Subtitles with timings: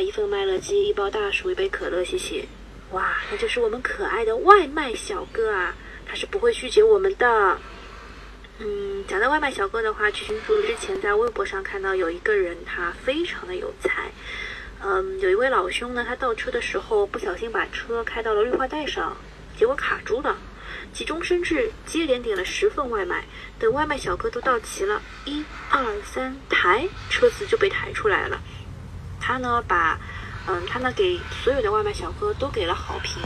[0.00, 2.46] 一份麦乐鸡，一包大薯，一杯可乐，谢谢。
[2.92, 5.74] 哇，那就是我们可爱的外卖小哥啊，
[6.06, 7.58] 他是不会拒绝我们的。
[8.58, 14.10] 嗯，讲到外卖小哥的话，群主之前在微博上看到有一个人，他非常的有才。
[14.80, 19.16] 嗯，有一位老兄呢，他倒车的时候不小心把车开到了绿化带上，
[19.58, 20.36] 结果卡住了。
[20.92, 23.24] 急中生智，接连点了十份外卖。
[23.58, 28.40] 等外卖小哥都到齐了，一二三，抬，车子就被抬出来了。
[29.20, 29.98] 他呢，把，
[30.48, 33.22] 嗯，他呢给所有的外卖小哥都给了好评，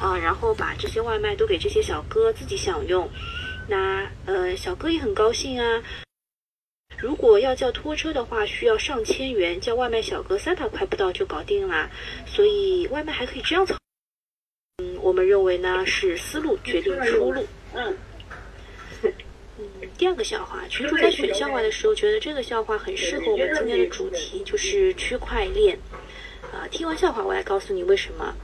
[0.00, 3.08] 啊，然后把这些外卖都给这些小哥自己享用。
[3.68, 5.82] 那，呃，小哥也很高兴啊。
[6.98, 11.90] 如果要叫拖车的话，需要上千元，叫外卖小哥三百块不到就搞定了。
[12.26, 13.76] 所以外卖还可以这样操。
[14.78, 17.46] 嗯，我们认为呢是思路决定出路。
[17.74, 17.96] 嗯，
[19.98, 25.78] 第二个笑话，群主在选笑话的时候觉得这个笑话很适合我们今天的主题，就是区块链。
[26.52, 28.34] 啊，听完笑话我来告诉你为什么。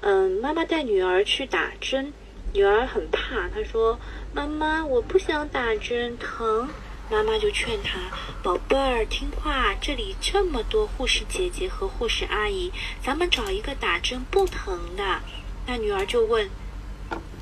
[0.00, 2.12] 嗯，妈妈带女儿去打针，
[2.52, 3.98] 女儿很怕，她说
[4.34, 6.68] ：“妈妈，我不想打针，疼。”
[7.10, 7.98] 妈妈就劝她
[8.42, 12.70] ：“宝贝儿，听话，这里这么多护士姐姐和护士阿姨，
[13.02, 15.20] 咱们找一个打针不疼的。”
[15.66, 16.50] 那女儿就问：“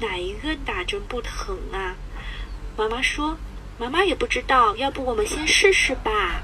[0.01, 1.97] 哪一个打针不疼啊？”
[2.81, 3.37] 妈妈说
[3.77, 6.41] ：“妈妈也不知道，要不我们先试试吧。”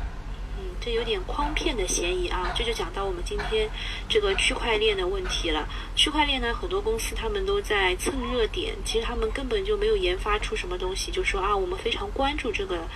[0.61, 2.53] 嗯，这有点诓骗的嫌疑啊！
[2.55, 3.71] 这就讲到我们今天
[4.07, 5.67] 这个区块链的问题了。
[5.95, 12.87] 区块链呢，很多公司他们都在蹭热点，其实他们根本就没有研发出什么东西，就说啊，我们非常关注这个，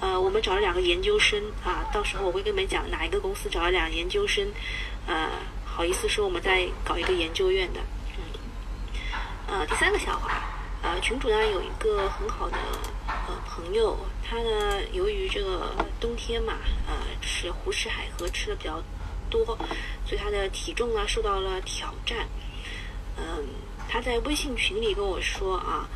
[0.00, 4.50] 呃，我们找了两个研究生啊，到时候我会跟你们讲哪一个公司找了两个研究生，
[5.06, 5.28] 呃，
[5.66, 7.80] 好意思说我们在搞一个研究院的。
[8.16, 8.24] 嗯
[9.48, 10.42] 呃，第三个笑话，
[10.86, 12.56] 呃，群主呢有一个很好的
[13.08, 18.80] 呃朋友，他呢由于这个冬天嘛，呃，吃胡吃海喝吃的比较
[19.28, 19.44] 多，
[20.04, 22.28] 所以他的体重呢受到了挑战。
[23.16, 23.44] 嗯，
[23.88, 25.88] 他在微信群里跟我说啊，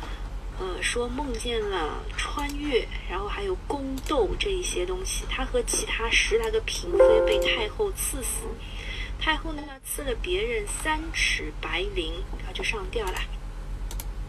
[0.59, 8.41] 呃，说梦见了穿越，然后还有宫斗这一些东西，他和其他十来个嫔妃被太后赐死，
[9.17, 12.11] 太后呢赐了别人三尺白绫，
[12.45, 13.13] 他就上吊了。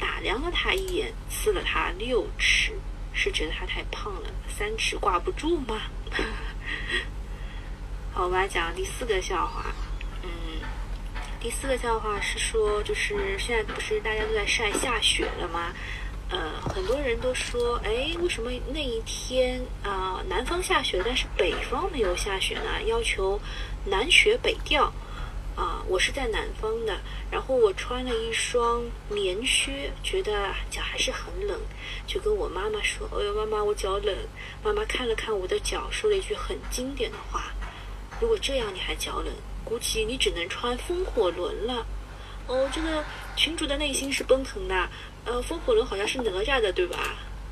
[0.02, 2.72] 打量了他一眼，刺了他六尺，
[3.12, 5.82] 是觉得他太胖了，三尺挂不住吗？
[8.12, 9.66] 好，我们来讲第四个笑话。
[10.24, 10.28] 嗯，
[11.40, 15.72] 第四个笑话是说，就是现在不是大家都在晒下雪了吗？
[16.30, 22.82] 呃，很多人都说，哎，为什么那一天啊，南方下雪，但是北方没有下雪呢？
[22.86, 23.40] 要求
[23.84, 24.92] 南雪北调。
[25.54, 26.98] 啊，我是在南方的，
[27.30, 30.32] 然后我穿了一双棉靴，觉得
[30.70, 31.60] 脚还是很冷，
[32.06, 34.16] 就跟我妈妈说：“哎呦，妈妈，我脚冷。”
[34.64, 37.52] 妈妈看了看我的脚，说了一句很经典的话
[38.18, 39.32] ：“如果这样你还脚冷，
[39.62, 41.86] 估计你只能穿风火轮了。”
[42.48, 43.04] 哦，这个
[43.36, 44.88] 群主的内心是奔腾的。
[45.26, 46.98] 呃，风火轮好像是哪吒的，对吧？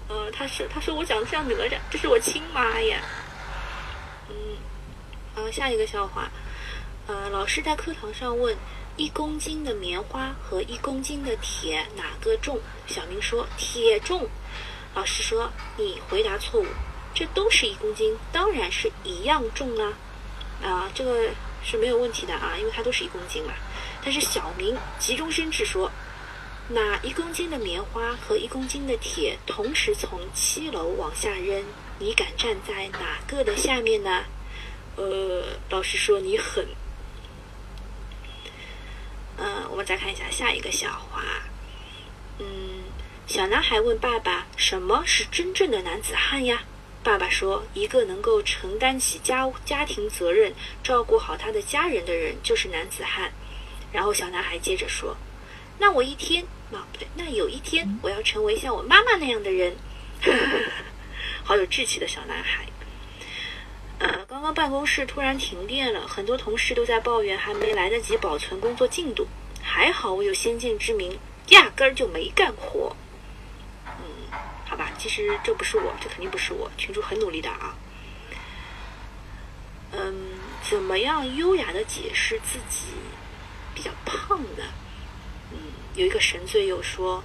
[0.09, 3.03] 呃，他是他说我长得像哪吒，这是我亲妈呀。
[4.31, 4.35] 嗯，
[5.37, 6.31] 呃，下一个笑话。
[7.11, 8.57] 呃，老师在课堂上问：
[8.97, 12.61] 一公斤的棉花和一公斤的铁哪个重？
[12.87, 14.29] 小明说铁重。
[14.95, 16.67] 老师说你回答错误，
[17.13, 19.93] 这都是一公斤，当然是一样重啊！
[20.63, 21.31] 啊，这个
[21.65, 23.55] 是没有问题的啊，因为它都是一公斤嘛。
[24.05, 25.91] 但是小明急中生智说：
[26.69, 31.65] 那一公斤的棉花和一公斤的铁同时从七楼往下扔，
[31.99, 34.23] 你敢站在哪个的下面呢？
[34.95, 36.65] 呃，老师说你狠。
[39.41, 41.23] 嗯，我们再看一下下一个笑话。
[42.39, 42.85] 嗯，
[43.27, 46.63] 小男孩问爸爸：“什么是真正的男子汉呀？”
[47.03, 50.53] 爸爸说：“一个能够承担起家家庭责任、
[50.83, 53.33] 照顾好他的家人的人，就是男子汉。”
[53.91, 55.17] 然后小男孩接着说
[55.81, 56.45] ：“那我一天……
[56.73, 59.75] 啊，不对，那有一天我要成为像我妈妈那样的人。”
[60.21, 60.59] 哈哈
[61.43, 62.67] 好有志气的小男孩。
[64.01, 69.27] 呃，刚刚办公室突然停电了，很多同事都在抱怨还没来得及保存工作进度。
[69.63, 71.19] 还好我有先见之明，
[71.49, 72.97] 压根儿就没干活。
[73.87, 74.03] 嗯，
[74.67, 77.77] 好吧，其实这不是我，这肯定不是我，群主很努力的啊。
[79.93, 80.31] 嗯，
[80.63, 82.87] 怎么样优雅的解释自己
[83.75, 84.65] 比较胖呢？
[85.53, 85.59] 嗯，
[85.95, 87.23] 有一个神罪友说，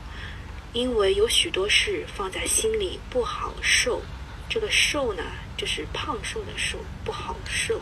[0.74, 4.02] 因为有许多事放在心里不好受。
[4.50, 5.24] 这个受呢，
[5.58, 7.80] 就是胖瘦的瘦，不好瘦，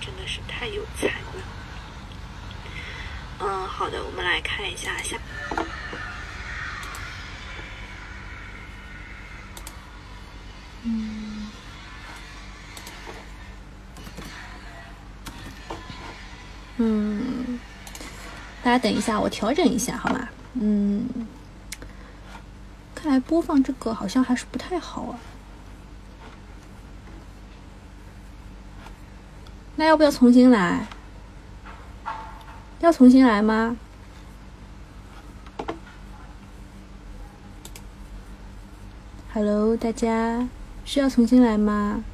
[0.00, 1.34] 真的是太有才了。
[3.40, 5.16] 嗯，好的，我们来看一下下。
[10.84, 11.50] 嗯，
[16.78, 17.60] 嗯，
[18.64, 20.28] 大家等一下，我调整一下好吗？
[20.54, 21.08] 嗯，
[22.94, 25.18] 看来播放这个好像还是不太好啊。
[29.74, 30.86] 那要不要重新来？
[32.80, 33.76] 要重新来吗
[39.32, 40.48] ？Hello，大家
[40.84, 42.04] 需要重新来吗？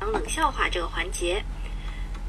[0.00, 1.44] 冷笑话这个环节。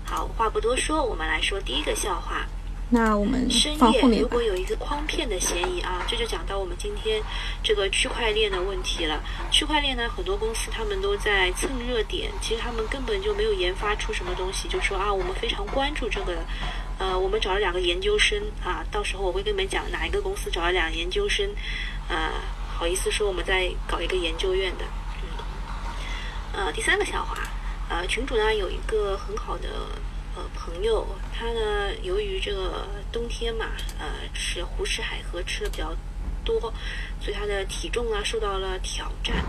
[0.06, 2.46] 好，话不多说，我们来说第一个笑话。
[2.90, 4.44] 那我们深夜如果。
[4.44, 7.24] 有一个诓骗的嫌疑啊，这就讲到我们今天
[7.64, 9.24] 这个区块链的问题了。
[9.50, 16.44] 区块链呢，很多公司他们都在蹭热点，其实他们根本就没有研发出什么东西，就说啊，我们非常关注这个，
[17.00, 21.50] 呃，我们找了两个研究生啊，到时候我会跟你们讲哪一个公司找了两个研究生，
[22.10, 22.32] 呃，
[22.68, 24.84] 好意思说我们在搞一个研究院的，
[26.54, 27.38] 嗯，呃，第三个笑话，
[27.90, 29.70] 呃，群主呢有一个很好的
[30.36, 33.68] 呃朋友，他呢由于这个冬天嘛，
[34.00, 35.96] 呃吃胡吃海喝吃的比较
[36.44, 36.60] 多，
[37.20, 39.46] 所以他的体重呢受到了挑战。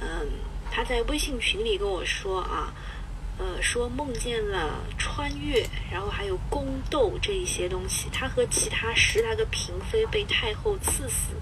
[0.00, 0.28] 嗯，
[0.70, 2.72] 他在微信群里跟我说啊，
[3.38, 8.08] 呃，说梦见了穿越，然后还有宫斗这一些东西。
[8.12, 11.34] 他和其他十来个嫔妃被太后赐死，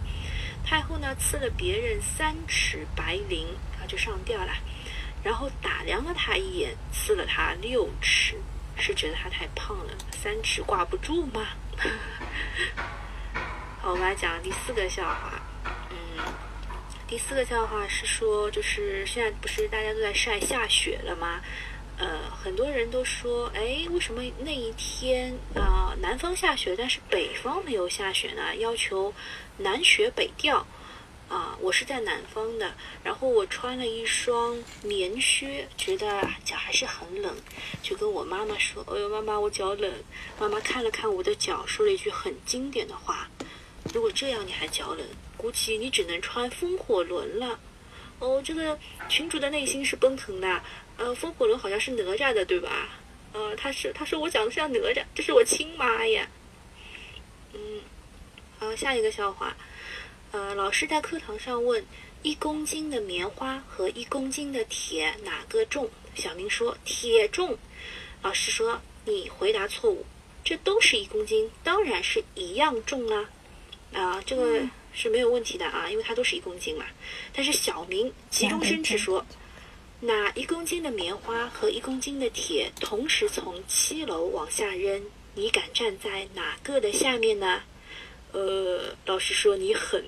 [0.64, 3.44] 太后呢赐了别人三尺白绫，
[3.78, 4.52] 啊就上吊了。
[5.26, 8.36] 然后打量了他一眼，赐了他六尺，
[8.78, 11.48] 是觉得他太胖了，三尺挂不住吗？
[13.82, 15.42] 好，我们来讲第四个笑话。
[15.90, 16.24] 嗯，
[17.08, 21.40] 第四个笑话是说，就是现在不是大家都在晒下雪了吗？
[21.98, 28.54] 呃，很多人都说，哎，为什么那一天啊、南方下雪，但是北方没有下雪呢？
[28.58, 29.12] 要求
[29.56, 30.64] 南雪北调。
[31.28, 37.34] 啊，我是在南方的，然后我穿了一双棉靴，觉得脚还是很冷，
[37.82, 39.92] 就跟我妈妈说：“哎呦，妈妈，我脚冷。”
[40.38, 43.28] 妈妈看了看我的脚，说了一句很经典的话
[43.92, 45.04] ：“如果这样你还脚冷，
[45.36, 47.58] 估计你只能穿风火轮了。”
[48.20, 48.78] 哦，这个
[49.08, 50.62] 群主的内心是奔腾的。
[50.96, 52.88] 呃，风火轮好像是哪吒的，对吧？
[53.32, 56.28] 呃，他是他说我长得像哪吒，这是我亲妈呀。
[57.52, 57.80] 嗯，
[58.60, 59.56] 好，下一个笑话。
[60.36, 61.82] 呃，老师在课堂上问：
[62.22, 65.88] 一公斤的棉花和一公斤的铁哪个重？
[66.14, 67.56] 小明说铁重。
[68.20, 70.04] 老师说你回答错误，
[70.44, 73.30] 这都是一公斤，当然是一样重啦。
[73.94, 74.60] 啊，这个
[74.92, 76.84] 是没有问题的啊，因为它都是一公斤嘛。
[77.32, 79.24] 但是小明急中生智说，
[80.00, 85.02] 那一公斤的棉花和一公斤的铁同时从七楼往下扔，
[85.34, 87.62] 你敢站在哪个的下面呢？
[88.32, 90.04] 呃，老师说你狠。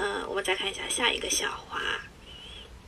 [0.00, 1.80] 嗯、我们再看一下下一个笑话。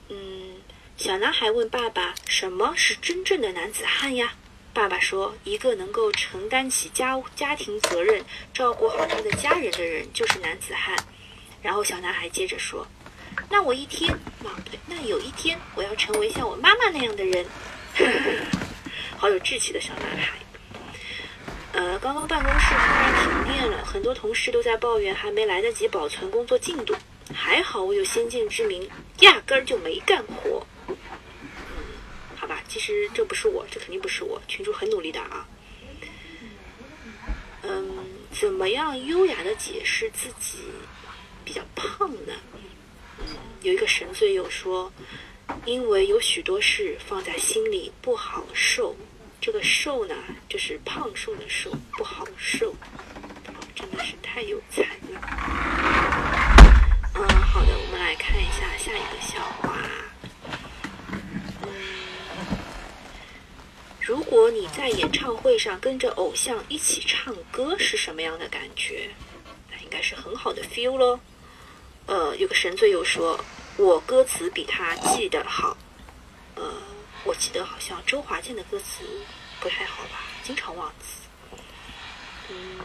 [0.09, 0.57] 嗯，
[0.97, 4.35] 小男孩问爸爸：“什么是真正的男子汉呀？”
[4.73, 8.25] 爸爸说：“一个能够承担起家家庭责任、
[8.55, 10.97] 照顾好他的家人的人，就是男子汉。”
[11.61, 12.87] 然后小男孩接着说
[13.51, 14.13] ：“那我一天，
[14.45, 17.45] 啊对，那有一天我要成为像我妈妈那样的人。
[19.19, 20.39] ”好有志气的小男孩。
[21.73, 26.95] 呃，刚刚办公室突然停电了，很多同事都在抱怨还没来得及保存工作进度。
[27.33, 30.67] 还好我有先见之明，压根儿就没干活。
[30.89, 30.97] 嗯，
[32.37, 35.47] 好吧，其实这不是我，这肯定不是我，群主很努力的啊。
[37.63, 37.99] 嗯，
[38.33, 40.65] 怎么样优雅的解释自己
[41.45, 42.33] 比较胖呢？
[43.21, 43.27] 嗯，
[43.63, 44.93] 有一个神罪友说，
[45.65, 48.97] 因为有许多事放在心里不好受。
[49.41, 50.15] 这个瘦呢，
[50.49, 52.75] 就是胖瘦的瘦，不好受。
[53.75, 55.21] 真的是太有才了。
[57.15, 59.79] 嗯，好的，我们来看一下下一个笑话。
[61.63, 61.73] 嗯，
[64.03, 69.09] 如果你在演唱会上跟着偶像一起唱歌，是什么样的感觉？
[69.71, 71.19] 那应该是很好的 feel 咯。
[72.05, 73.43] 呃，有个神罪友说，
[73.79, 75.79] 我歌词比他记得好。
[76.57, 76.75] 呃，
[77.25, 79.05] 我记得好像周华健的歌词
[79.61, 81.29] 不太好吧，经常忘词。
[82.49, 82.81] 嗯，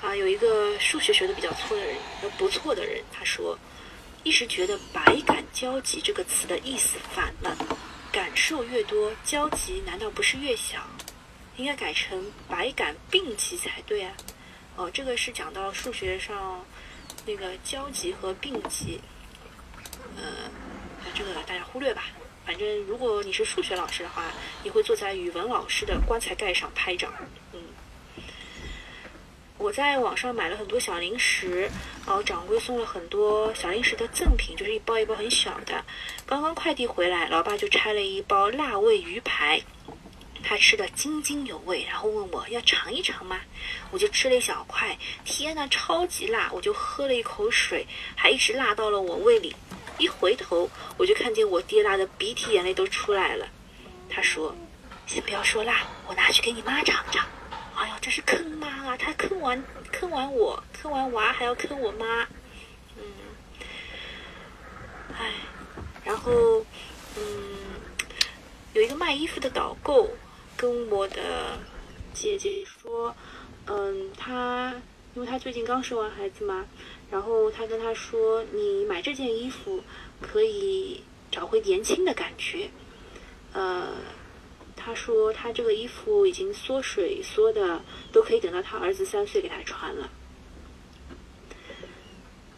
[0.00, 3.58] 啊，有一个数学学的比较错的人，呃，不错的人，他说，
[4.24, 7.56] 一直觉得“百感交集”这个词的意思反了，
[8.10, 10.84] 感受越多，交集难道不是越小？
[11.56, 14.14] 应该改成“百感并集”才对啊。
[14.76, 16.64] 哦，这个是讲到数学上
[17.26, 18.98] 那个交集和并集，
[20.16, 20.50] 呃，
[21.04, 22.04] 那这个大家忽略吧。
[22.44, 24.24] 反正如果你是数学老师的话，
[24.62, 27.12] 你会坐在语文老师的棺材盖上拍掌。
[27.52, 27.60] 嗯，
[29.58, 31.70] 我在网上买了很多小零食，
[32.04, 35.84] 然后掌柜送了很多小零食的赠品，就是一包一包很小的。
[36.26, 39.62] 刚刚快递回来，老爸就拆了一包辣味鱼排，
[40.42, 43.40] 他吃的津津有味，然后问我要尝一尝吗？
[43.92, 46.50] 我就吃了一小块，天呐，超级辣！
[46.52, 49.54] 我就喝了一口水，还一直辣到了我胃里。
[50.02, 53.46] 一回头，我就看见我爹辣的鼻涕眼泪都出来了。
[54.10, 54.52] 他说
[55.06, 57.24] ：“先不要说辣，我拿去给你妈尝尝。”
[57.76, 58.96] 哎呀，这是坑妈啊！
[58.96, 62.26] 他坑完坑完我，坑完娃还要坑我妈。
[62.96, 63.04] 嗯，
[65.16, 65.32] 哎，
[66.04, 66.66] 然后
[67.16, 67.56] 嗯，
[68.74, 70.10] 有一个卖衣服的导购
[70.56, 71.58] 跟我的
[72.12, 73.14] 姐姐说，
[73.66, 74.74] 嗯，他
[75.14, 76.66] 因为他最近刚生完孩子嘛。
[77.10, 79.82] 然后他跟他说：“你买这件衣服
[80.20, 82.70] 可以找回年轻的感觉。”
[83.52, 83.88] 呃，
[84.74, 90.10] 他说他这个衣服已经缩水缩的，都可以等到他儿子三岁给他穿了。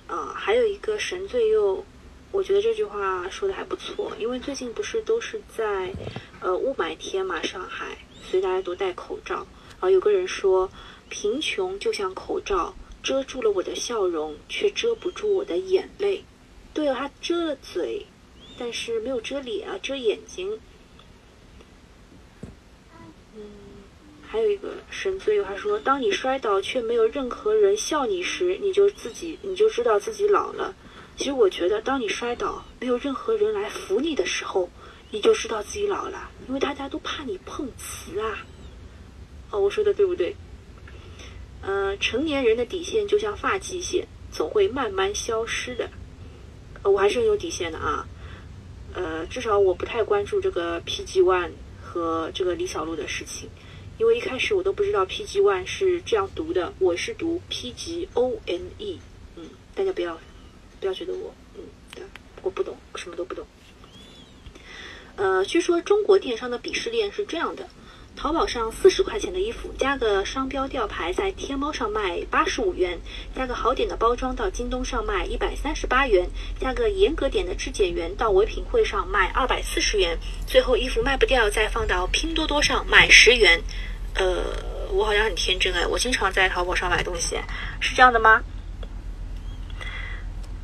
[0.07, 1.85] 啊，还有一个神最右，
[2.31, 5.93] 我觉得这句话说的还不错，因为最近不是都是在
[6.41, 9.35] 呃雾霾天嘛，上海，所以大家都戴口罩。
[9.37, 10.71] 然后有个人说
[11.15, 16.25] ：“贫穷就像口罩。”遮住了我的笑容，却遮不住我的眼泪。
[16.73, 18.07] 对了，他遮了嘴，
[18.59, 20.59] 但是没有遮脸啊，遮眼睛。
[23.37, 23.43] 嗯，
[24.27, 30.75] 还有一个神最有他说：“当你摔倒却没有任何人笑你时，你就自己你就知道自己老了。”
[31.19, 34.71] 其实我觉得，当你摔倒没有任何人来扶你的时候，
[35.11, 38.47] 你就知道自己老了，因为大家都怕你碰瓷啊。
[39.51, 40.35] 哦，我说的对不对？
[41.67, 45.89] 呃，成年人的底线就像发际线，总会慢慢消失的。
[46.83, 48.07] 我还是很有底线的啊。
[48.93, 51.53] 呃，至少我不太关注这个 PG One
[51.83, 53.49] 和这个李小璐的事情，
[53.99, 59.01] 因为一开始我都不知道 PG One 是这样读的，我是读 PG O N E。
[59.37, 60.21] 嗯，大家不要
[60.81, 61.63] 不要觉得我嗯，
[61.95, 62.05] 对
[62.43, 63.47] 我不懂，什么都不懂。
[65.17, 67.67] 呃，据说中国电商的鄙视链是这样的。
[68.17, 72.97] 淘宝上四十块钱的衣服，加个商标吊牌，在天猫上卖八十五元；
[73.35, 76.25] 加个好点的包装，到京东上卖一百三十八元；
[76.59, 80.19] 加个严格点的质检员，到唯品会上卖二百四十元。
[80.47, 83.61] 最后衣服卖不掉，再放到拼多多上卖十元。
[84.15, 84.45] 呃，
[84.91, 87.37] 我好像很天真哎，我经常在淘宝上买东西，
[87.81, 88.43] 是这样的吗？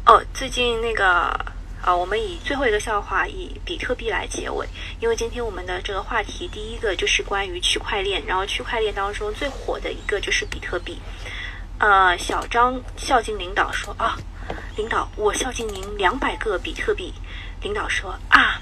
[0.07, 1.60] 哦，最近那个。
[1.83, 4.67] 啊，我们以最后一个笑话以比特币来结尾，
[5.01, 11.01] 因为今天我们的这个话题第一个就是关于区块链，然后区块链当中最火的一个就是比特币。
[11.79, 14.17] 呃，小张孝敬领导说啊，
[14.77, 17.13] 领导，我孝敬您两百个比特币。
[17.63, 18.61] 领导说啊。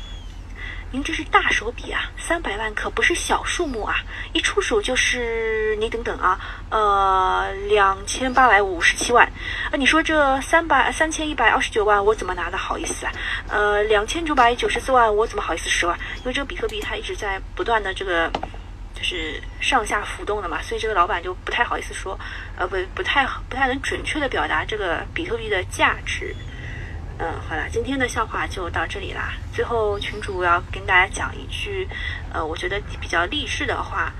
[0.90, 3.96] 您这是大手笔啊，三百万可不是小数目啊！
[4.32, 6.40] 一出手就是你等等啊，
[6.70, 9.26] 呃，两千八百五十七万，
[9.70, 13.12] 啊，你说这三百三千一百二十九万我怎么拿的好意思啊？
[13.48, 15.98] 呃，两千九百九十四万我怎么好意思说啊？
[16.20, 18.30] 因为这个比特币它一直在不断的这个
[18.94, 22.18] 就是上下浮动的嘛，所以这个老板就不太好意思说，
[22.56, 26.34] 呃，不不太不太能准确的表达这个比特币的价值。
[27.20, 29.32] 嗯，好了，今天的笑话就到这里啦。
[29.52, 31.88] 最后，群主要跟大家讲一句，
[32.32, 34.12] 呃，我觉得比较励志的话，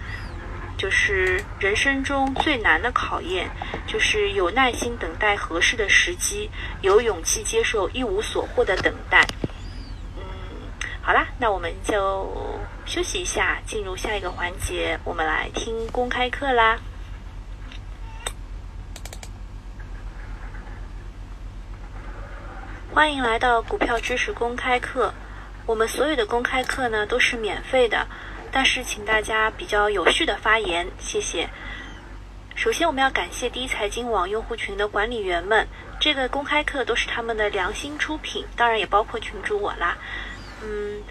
[0.77, 3.49] 就是人生中最难的考验，
[3.87, 6.51] 就是有耐心等待合适的时机，
[6.81, 9.25] 有勇气接受一无所获的等待。
[10.17, 10.23] 嗯，
[11.01, 16.77] 好啦，那我们就休息一下，进入下一个环节，我们来听公开课啦。
[22.91, 25.13] 欢迎来到股票知识公开课。
[25.67, 28.07] 我们所有的公开课呢都是免费的，
[28.51, 31.49] 但是请大家比较有序的发言，谢谢。
[32.57, 35.69] 首先，我们要感谢第一财经网用户群的管理员们，
[36.01, 39.97] 这个公开课都是他们的良心出品，当然也包括群主我啦。
[40.63, 41.03] 嗯。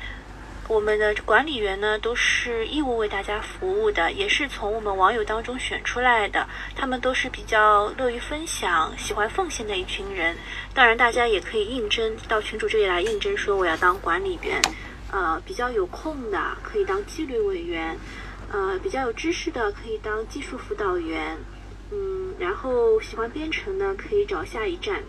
[0.68, 6.46] 我们的管理员呢，都是义务为大家服务的，也是从我们网友当中选出来的。
[6.76, 10.36] 他们都是比较乐于分享、喜欢奉献的一群人。
[10.74, 14.62] 当然，大家也可以应征到群主这里来应征，说我要当管理员。
[15.10, 17.98] 呃，比较有空的可以当纪律委员，
[18.52, 21.38] 呃，比较有知识的可以当技术辅导员。
[21.92, 25.02] 嗯，然后喜欢编程的可以找下一站。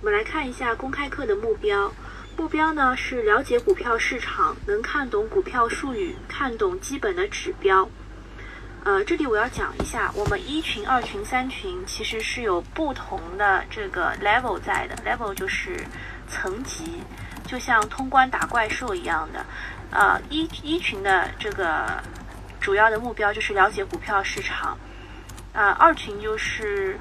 [0.00, 1.92] 我们来看一下公开课的目标。
[2.36, 7.88] 目标呢是了解股票市场，能看懂股票术语，看懂基本的指标。
[8.84, 15.76] 呃，这里我要讲一下，我们一群、二群、三群其实是有不同的这个 level 在的，level 就是
[16.26, 17.02] 层级。
[17.46, 19.44] 就像通关打怪兽一样的。
[19.90, 22.02] 呃，一一群的这个
[22.60, 24.76] 主要的目标就是了解股票市场，
[25.52, 26.98] 啊，二群就是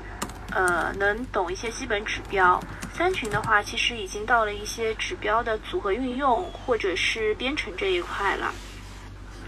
[0.52, 2.62] 呃能懂一些基本指标，
[2.94, 8.54] 三群的话其实已经到了一些指标的组合运用或者是编程这一块了。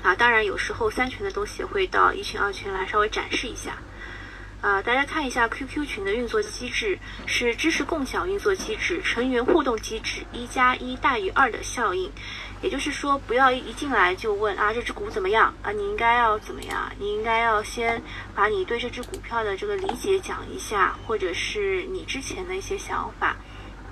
[0.01, 3.77] 啊，当然有时候三群的东西会到一群二群来稍微展示一下。
[4.61, 12.09] 啊，大家看一下 QQ 群的运作机制是知识共享运作机制，成员互动机制，一加一大于二的效应。
[12.63, 15.71] 也就是说，不要一进来就问啊这只股怎么样啊？
[15.73, 16.89] 你应该要怎么样？
[16.97, 18.01] 你应该要先
[18.33, 23.35] 把你对这只股票的这个理解讲一下，或者是你之前的一些想法，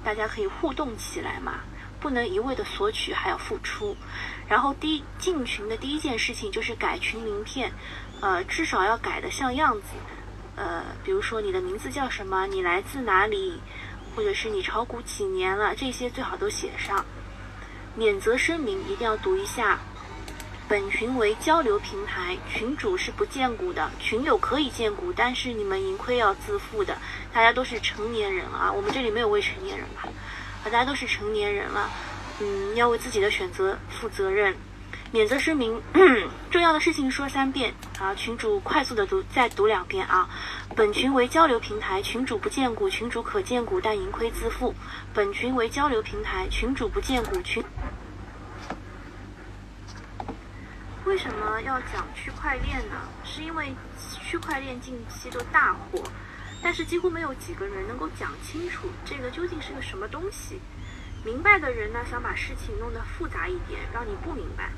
[0.06, 1.60] 大家可以互动起来嘛。
[2.00, 3.96] 不能一味的索取，还要付出。
[4.48, 7.72] 然后第一进群的第一件事情就是改群名片，
[8.22, 9.88] 呃，至少要改的像样子。
[10.56, 13.62] 呃，比如说你的名字叫什么，你来自哪里，
[14.16, 17.06] 或者是你炒股几年了，这些最好都写上。
[17.96, 19.80] 免责声明一定要读一下。
[20.68, 26.98] 本群为交流平台，群主是不荐股的，群友可以荐股，但是你们盈亏要自负的。
[27.34, 30.04] 大家都是成年人了啊，我们这里没有未成年人吧？
[30.64, 31.90] 啊，大家都是成年人了，
[32.40, 34.56] 嗯，要为自己的选择负责任。
[35.12, 35.82] 免责声明，
[36.50, 38.16] 重要的事情说三遍啊！
[38.16, 40.30] 群主快速的读，再读两遍啊！
[40.76, 44.74] 本群为交流平台，群主不荐股，群主可荐股，但盈亏自负。
[45.14, 47.64] 本群为交流平台，群主不荐股，群。
[51.04, 52.96] 为什么要讲区块链呢？
[53.26, 53.74] 是因为
[54.24, 56.02] 区块链近期都大火，
[56.62, 60.62] 但是几乎没有几个人能够讲清楚这个究竟是个什么东西。
[61.24, 64.72] 明白的人呢，想把事情弄得复杂一点，让你不明白。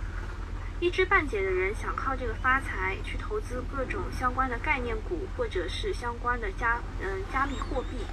[0.79, 8.05] 一知半解的人想靠这个发财，去投资各种相关的概念股，或者是相关的加嗯加密货币。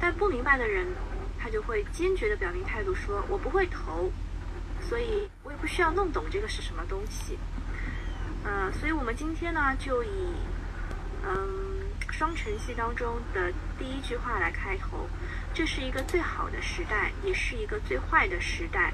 [0.00, 0.86] 但不明白的人，
[1.40, 4.12] 他就会坚决的表明态度，说我不会投，
[4.80, 7.36] 所以我也不需要弄懂这个是什么东西。
[8.44, 10.34] 嗯，所以我们今天呢，就以
[11.26, 15.08] 嗯双城系当中的第一句话来开头：
[15.54, 18.92] 这是一个最好的时代，也是一个最坏的时代，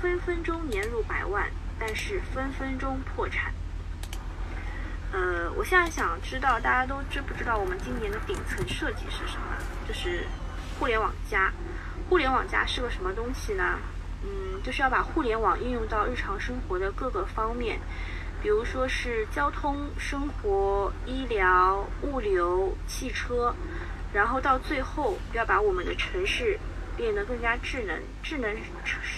[0.00, 1.48] 分分钟年入百万。
[1.80, 3.54] 但是分分钟破产。
[5.12, 9.56] 呃，我现在想知道大家都知不知道我们今年的顶层设计是什么？
[9.86, 10.26] 就是
[10.76, 11.52] 互联网加。
[12.08, 13.78] 互联网加是个什么东西呢？
[14.24, 17.78] 嗯，就是要把互联网应用到日常生活的各个方面，
[18.42, 23.54] 比如说是交通、生活、医疗、物流、汽车，
[24.12, 26.58] 然后到最后要把我们的城市
[26.96, 28.56] 变得更加智能、智能、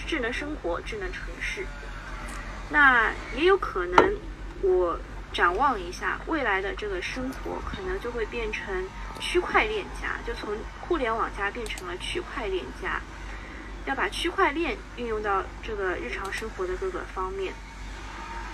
[0.05, 1.65] 智能生活、智能城市。
[2.69, 4.15] 那也有可能，
[4.61, 4.99] 我
[5.33, 8.85] 展望一下未来的这个生活，可能就会变成
[9.19, 13.01] 区块链加，就从互联网加变成了区块链加，
[13.85, 17.53] 要把区块链运用到这个日常生活的各个方面。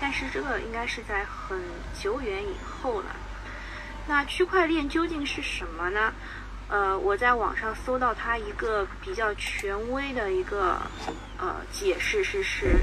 [0.00, 1.60] 但是这个应该是在很
[2.00, 3.16] 久远以后了。
[4.08, 6.14] 那区块链究竟是什么呢？
[6.70, 10.80] 呃，我在网上搜到它一个比较权威的一个
[11.38, 12.78] 呃解释是是。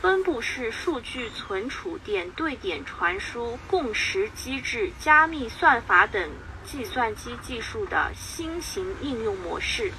[0.00, 6.30] 分布式数据存储、点对点传输、共识机制、加密算法等
[6.64, 9.92] 计算机技术的新型应用模式。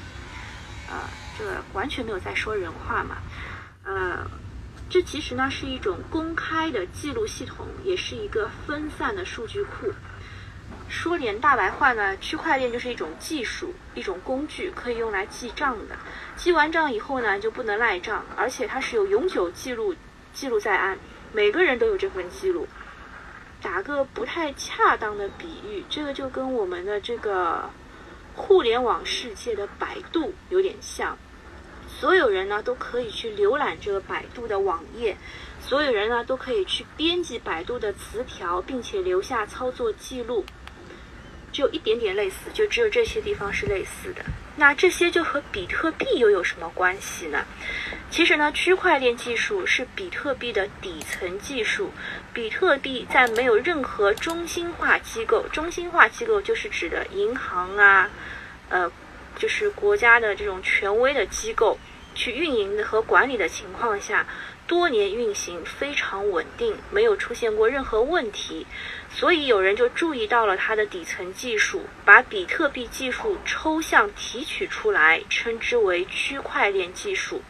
[0.89, 0.95] 呃，
[1.37, 3.17] 这完全没有在说人话嘛。
[3.83, 4.25] 呃，
[4.89, 9.93] 这其实呢是一种公开的记录系统，也是一个分散的数据库。
[10.93, 15.95] 说点大白话呢，区块链就是一种技术，一种工具，可以用来记账的。
[16.35, 19.95] 记完账以后呢，就不能赖账，而且它是有永久记录，
[20.33, 20.99] 记录在案，
[21.31, 22.67] 每个人都有这份记录。
[23.59, 27.71] 打个不太恰当的比喻，这个就跟我们的这个
[28.35, 31.17] 互联网世界的百度有点像。
[31.87, 35.17] 所有人呢都可以去浏览这个百度的网页，
[35.59, 40.45] 所有人呢都可以去编辑百度的词条，并且留下操作记录。
[41.53, 44.25] 只有一点点类似，就只有这些地方是类似的。
[44.57, 47.45] 那这些就和比特币又有什么关系呢？
[48.11, 51.91] 其实呢，区块链技术是比特币的底层技术。
[52.33, 58.09] 比特币在没有任何中心化机构，中心化机构就是指的银行啊，
[58.69, 58.91] 呃，
[59.37, 61.79] 就是国家的这种权威的机构
[62.13, 64.25] 去运营和管理的情况下。
[64.65, 68.65] 多年运行非常稳定，没有出现过任何问题，
[69.13, 77.43] 所以有人就注意到了它的底层技术，把比特币技术抽象提取出来，称之为区块链技术，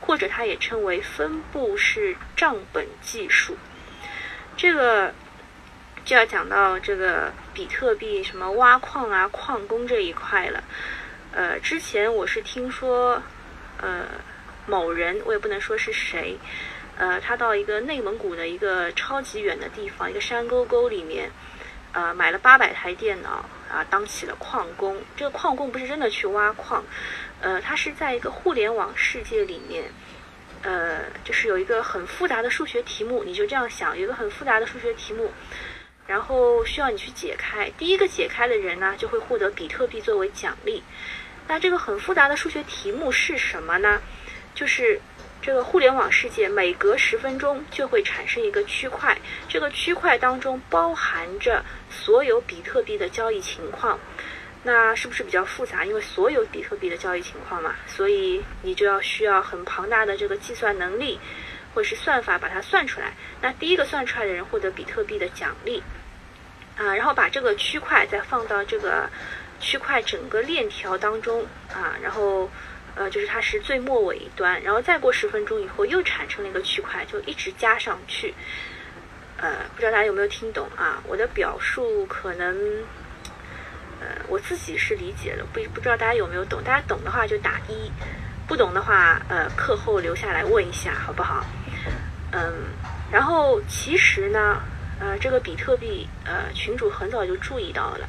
[0.00, 3.56] 或者它也称为分布式账本技术。
[4.56, 5.14] 这个
[6.04, 10.64] 就要讲到这个比特币什么挖矿啊、矿工这一块了。
[11.32, 13.22] 呃，之前我是听说，
[13.80, 14.06] 呃。
[14.66, 16.38] 某人，我也不能说是谁，
[17.00, 21.30] 呃，他到一个内蒙古的一个超级远的地方，一个山沟沟里面，
[21.92, 25.00] 呃，买了八百台电脑啊，当起了矿工。
[25.16, 26.84] 这个矿工不是真的去挖矿，
[27.40, 29.84] 呃，他是在一个互联网世界里面，
[30.60, 35.32] 呃，就是有一个很复杂的数学题目，你就这样想，有一个很复杂的数学题目。
[36.06, 40.82] 然后需要你去解开，第一个解开的人呢，就会获得比特币作为奖励。
[41.48, 44.02] 那这个很复杂的数学题目是什么呢？
[44.54, 45.00] 就是
[45.42, 49.16] 这个互联网世界每隔十分钟就会产生一个区块，
[49.48, 53.98] 这个区块当中包含着所有比特币的交易情况。
[54.62, 55.86] 那是不是比较复杂？
[55.86, 61.18] 因为所有比特币的交易情况嘛，所以你就要需要很庞大的这个计算能力，
[61.74, 63.14] 或者是算法把它算出来。
[63.40, 65.82] 那第一个算出来的人获得比特币的奖励。
[66.76, 69.08] 啊，然后把这个区块再放到这个
[69.58, 72.50] 区块整个链条当中啊，然后
[72.94, 78.34] 呃，就是它是最末尾一端，然后再过十分钟以后又产生了一个区块，就一直加上去。
[79.36, 81.02] 呃，不知道大家有没有听懂啊？
[81.06, 82.54] 我的表述可能
[84.00, 86.62] 呃我自己是理解的，不不知道大家有没有懂？
[86.62, 87.90] 大家懂的话就打一，
[88.46, 91.44] 不懂的话呃课后留下来问一下好不好？
[92.32, 92.52] 嗯，
[93.10, 94.60] 然后其实呢。
[95.02, 98.06] 呃，这个比特币，呃，群主很早就注意到了，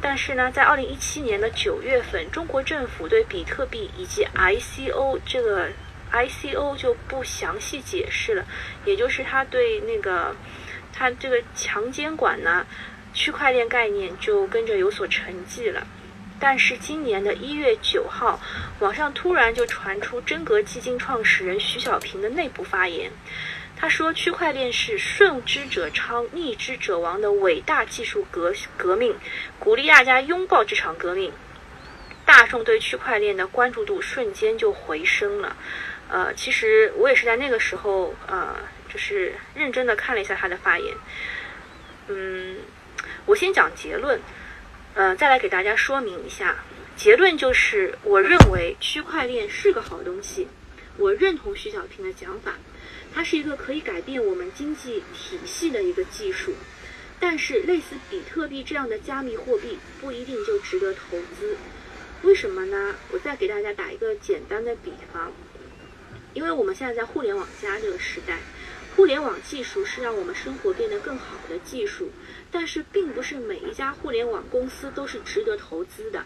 [0.00, 5.68] 但是呢，在二零一七年的九月份，中国政府对比特币以及 ICO 这个
[6.12, 8.44] ICO 就不详细解释了，
[8.84, 10.36] 也就是他对那个
[10.92, 12.66] 他这个强监管呢，
[13.12, 15.86] 区块链概念就跟着有所沉寂了。
[16.38, 18.38] 但是今年的一月九号，
[18.80, 23.10] 网上突然就传出真格基金创始人徐小平的内部发言。
[23.78, 29.14] 他说：“区块链是顺之者昌，逆之者亡的伟大技术革革命，
[29.58, 31.32] 鼓励大家拥抱这场革命。”
[32.24, 35.56] 大众对区块链的关注度瞬间就回升了。
[36.08, 38.56] 呃，其实我也是在那个时候，呃，
[38.92, 40.96] 就是认真的看了一下他的发言。
[42.08, 42.56] 嗯，
[43.26, 44.20] 我先讲结论，
[44.94, 46.56] 呃，再来给大家说明一下。
[46.96, 50.48] 结论就是，我认为区块链是个好东西，
[50.96, 52.54] 我认同徐小平的讲法。
[53.16, 56.52] 它是一个可以改变我们经济体系的一个技术，
[57.18, 61.56] 但是类似比特币这样的加密货币不一定就值得投资。
[62.24, 62.94] 为什么呢？
[63.10, 65.32] 我再给大家打一个简单的比方，
[66.34, 68.40] 因为我们现在在互联网加这个时代，
[68.94, 72.10] 互联网技术是让我们生活变得更好的技术，
[72.52, 76.22] 但是并不是每一家互联网公司都是值得投资的。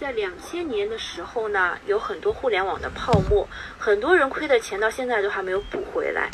[0.00, 6.30] 在两千年的时候呢，有很多互联网的泡沫，很多人亏的钱到现在都还没有补回来。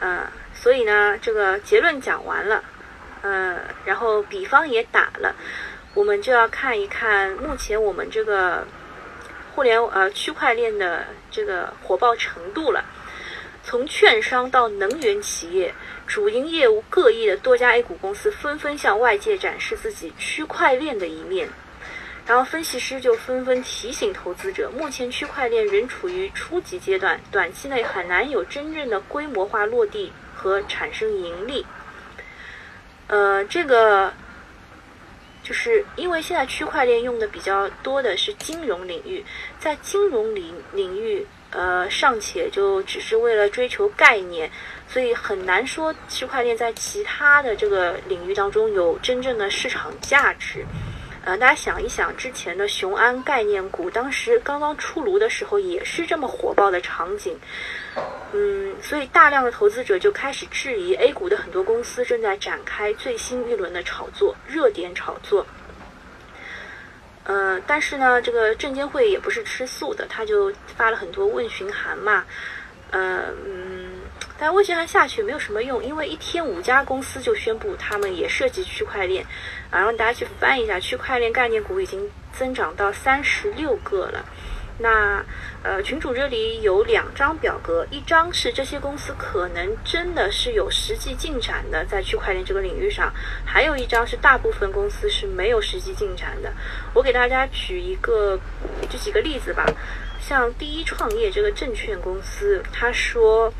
[0.00, 2.62] 呃，所以呢，这个结论讲完了，
[3.22, 5.34] 呃，然后比方也打了，
[5.94, 8.66] 我们就要看一看目前我们这个
[9.54, 12.84] 互联呃区块链的这个火爆程度了。
[13.64, 15.74] 从券商到能源企业。
[16.12, 21.48] 主营业务各异的多家 A 股公司纷纷向外界展示自己区块链的一面，
[22.26, 31.64] 然后分析师就纷纷提醒投资者，目前区块链仍处于初级阶段，短期内很难有真正的规模化落地和产生盈利。
[33.06, 34.12] 呃，这个
[35.42, 39.24] 就是因为现在区块链用的比较多的是金融领域，
[39.58, 44.50] 在金融领领域，呃，尚且就只是为了追求概念。
[44.92, 50.66] 所以很难说区块链在其他的这个领域当中有真正的市场价值。
[51.24, 57.38] 呃，大家想一想，之前的雄安概念股当时刚刚出炉的时候，也是这么火爆的场景。
[58.32, 65.46] 嗯，所以大量的投资者就开始质疑 A 股的很多公司正在展开最新一轮的炒作，热点炒作。
[67.24, 72.26] 呃，但是呢，这个证监会也不是吃素的，他就发了很多问询函嘛。
[72.90, 73.71] 嗯。
[74.42, 79.24] 但问询函下去没有什么用，因为一天五家公司就宣布他们也涉及区块链，
[79.70, 84.24] 啊，让大家去翻一下，区块链概念股已经增长到三十六个了。
[84.78, 85.24] 那
[85.62, 96.52] 呃，群主这里有两张表格，一张是这些公司可能真的是有实际进展的在区块链这个领域上，还有一张是大部分公司是没有实际进展的。
[96.94, 98.36] 我给大家举一个
[98.90, 99.64] 举几个例子吧，
[100.20, 103.54] 像第一创业这个证券公司，他说。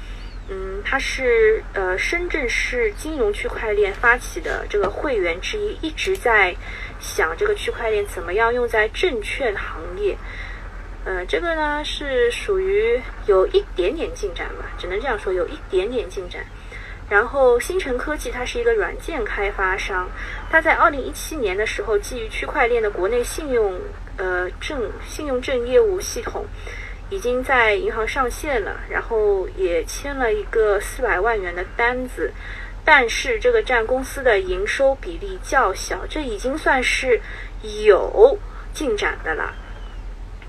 [0.54, 6.54] 嗯，他是呃深圳市金融区块链发起的这个会员之一，一直在
[7.00, 10.14] 想这个区块链怎么样用在证券行业。
[11.06, 16.44] 呃，这个呢是属于有一点点进展吧，只能这样说，有一点点进展。
[17.08, 20.10] 然后星辰科技它是一个软件开发商，
[20.50, 23.80] 它在二零一七年的时候，基于区块链的国内信用
[24.18, 26.44] 呃证信用证业务系统
[27.12, 32.32] 已经在银行上线了，然后也签了一个四百万元的单子，
[32.86, 37.20] 但是这个占公司的营收比例较小，这已经算是
[37.84, 38.38] 有
[38.72, 39.52] 进展的了。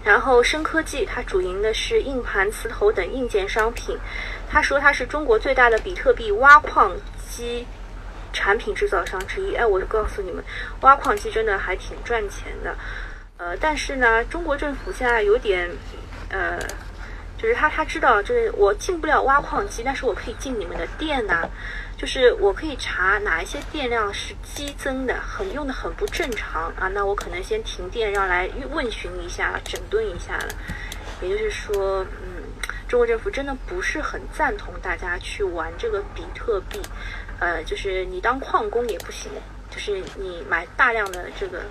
[0.06, 3.97] 然后深科技它主营的是硬盘、磁头等硬件商品，
[4.49, 6.95] 他说它是中国最大的比特币挖矿
[7.30, 7.67] 机
[8.32, 9.54] 产品制造商之一。
[9.56, 10.41] 哎，我告诉你们，
[10.80, 12.73] 挖矿机真的还挺赚钱的。
[13.36, 15.69] 呃，但是呢，中国政府现在有点，
[16.34, 16.60] 呃，
[17.38, 21.48] 就是他他知道，就是我进不了挖矿机，但是我可以进你们的店呐。
[21.96, 30.48] 就是我可以查哪一些电量是激增的，很用的很不正常啊，那我可能先停电，要来问询一下，整顿一下了。
[31.22, 32.43] 也就是说，嗯，
[32.89, 36.82] 中国政府真的不是很赞同大家去玩这个比特币，
[37.39, 39.32] 呃，就是你当矿工也不行，
[39.69, 41.62] 就是你买大量的这个。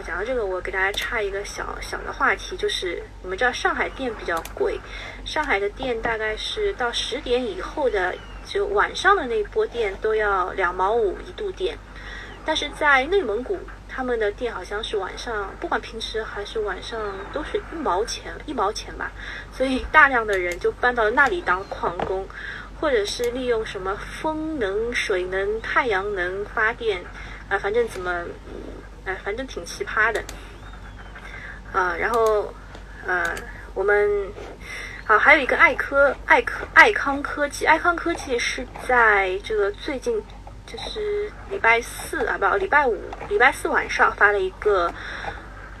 [0.00, 4.78] 讲到这个，我给大家插一个小小的话题，就是你们知道上海电比较贵，
[5.24, 8.14] 上海的电大概是到十点以后的。
[8.44, 11.78] 就晚上的那波电都要两毛五一度电，
[12.44, 13.56] 但是在内蒙古，
[13.88, 17.00] 他们的电好像是晚上，不管平时还是晚上，
[17.32, 19.12] 都是一毛钱一毛钱吧。
[19.52, 22.26] 所以大量的人就搬到那里当矿工，
[22.80, 27.04] 或者是利用什么风能、水能、太阳能发电，
[27.48, 28.24] 啊，反正怎么，
[29.04, 30.22] 哎，反正挺奇葩的。
[31.72, 32.52] 啊，然后，
[33.06, 33.34] 呃，
[33.74, 34.32] 我们。
[35.04, 40.22] 好，还有一个爱科爱科爱康科技，爱康科技是在这个最近，
[40.64, 42.96] 就是礼拜四啊，不，礼拜五，
[43.28, 44.94] 礼拜四晚上发了一个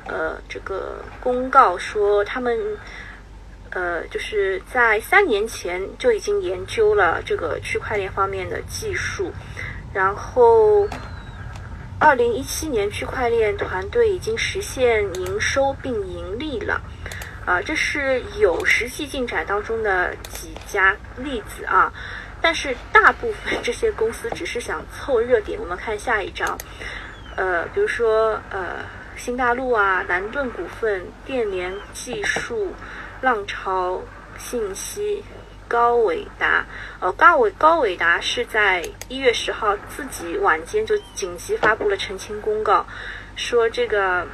[0.08, 2.76] 呃这个公告，说他们
[3.70, 9.32] 呃就是在三年前就已经研究了这个区块链方面的技术，
[9.94, 10.88] 然后
[12.02, 16.82] 二零一七年区块链团队已经实现营收并盈利了。
[17.46, 21.92] 啊，这是有实际进展当中的几家例子啊，
[22.40, 25.60] 但是大部分这些公司只是想凑热点。
[25.60, 26.58] 我们看下一章，
[27.36, 28.84] 呃，比如说呃，
[29.16, 32.72] 新大陆啊，南顿股份、电联技术、
[33.20, 34.02] 浪潮
[34.36, 35.22] 信息、
[35.72, 36.66] 高伟达。
[37.00, 42.86] 呃，高伟高伟达是在一月十号自己晚间就紧急发布了澄清公告，
[43.34, 44.26] 说这个。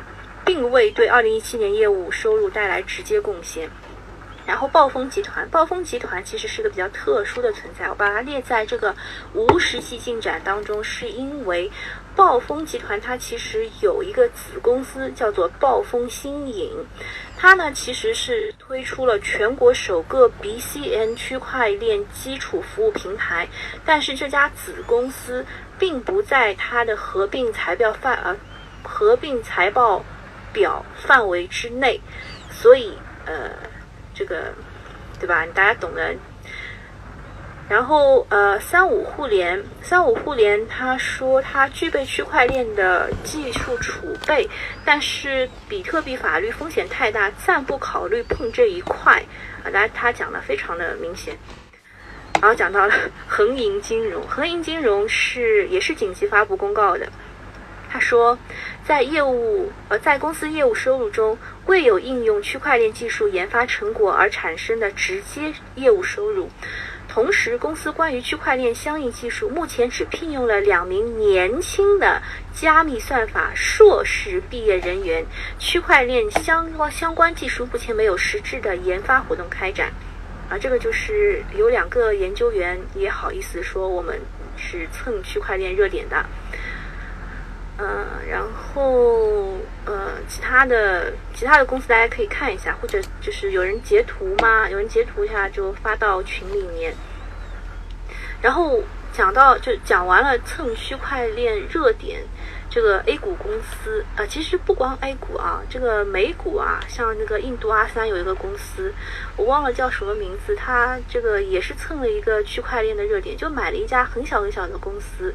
[0.44, 3.68] 并未对二零一七年业务收入带来直接贡献。
[4.46, 8.96] 然后，暴风集团，暴风集团其实是个比较特殊的存在，我把它列在这个
[9.34, 11.70] 无实际进展当中，是因为
[12.16, 16.86] 暴风集团它其实有一个子公司叫做暴风新影，
[17.40, 23.48] 它呢其实是推出了全国首个 BCN 区块链基础服务平台，
[23.84, 25.46] 但是这家子公司
[25.78, 28.36] 并不在它的合并财报范呃
[28.82, 30.04] 合并财报。
[30.50, 32.00] 表范围之内，
[32.50, 32.96] 所以
[33.26, 33.50] 呃，
[34.14, 34.54] 这个
[35.20, 35.44] 对吧？
[35.54, 36.16] 大家懂得。
[37.68, 44.48] 然后呃，三五互联，三五互联，他说他具备区块链的技术储备，
[44.86, 49.22] 但是比特币法律风险太大，暂不考虑碰这一块
[49.62, 49.68] 啊。
[49.70, 51.36] 大家他讲的非常的明显。
[52.40, 52.94] 然后讲到了
[53.26, 57.06] 恒盈金融，恒盈金融是也是紧急发布公告的。
[57.90, 58.38] 他说，
[58.86, 66.48] 在业务呃，在公司业务收入中，未有应用区块链技术研发成果而产生的直接业务收入。
[67.08, 72.22] 同时，公司关于区块链相应技术，目前只聘用了两名年轻的
[72.54, 75.24] 加密算法硕士毕业人员。
[75.58, 79.90] 区块链相关相关技术目前没有实质的研发活动开展。
[80.50, 84.20] 啊，这个就是有两个研究员也好意思说我们
[84.56, 86.24] 是蹭区块链热点的。
[87.80, 94.68] 嗯，然后呃，其他的其他的公司大家可以看一下，或者就是有人截图吗？
[94.68, 96.92] 有人截图一下就发到群里面。
[98.42, 102.20] 然后讲到就讲完了蹭区块链热点，
[102.68, 108.92] 这个 A 股公司啊，其实不光 A 股啊，这个美股啊，像那个印度阿三有一个公司，
[109.36, 115.32] 我忘了叫什么名字，它这个也是蹭了一个区块链的热点，就买了一家很小很小的公司。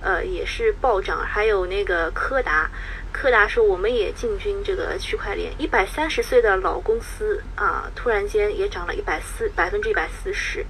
[0.00, 2.70] 呃，也是暴涨，还有那个柯达，
[3.12, 10.64] 柯达说我们也进军这个区块链，一百三十岁的老公司啊，突然间也涨了一百四百分之一百四十。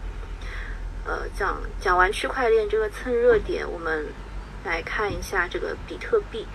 [1.05, 4.07] 呃，讲讲完区块链这个蹭热点，我们
[4.65, 6.47] 来看一下这个比特币，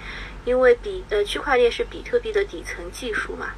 [0.46, 3.52] 因为比呃区块链是比特币的底层技术嘛。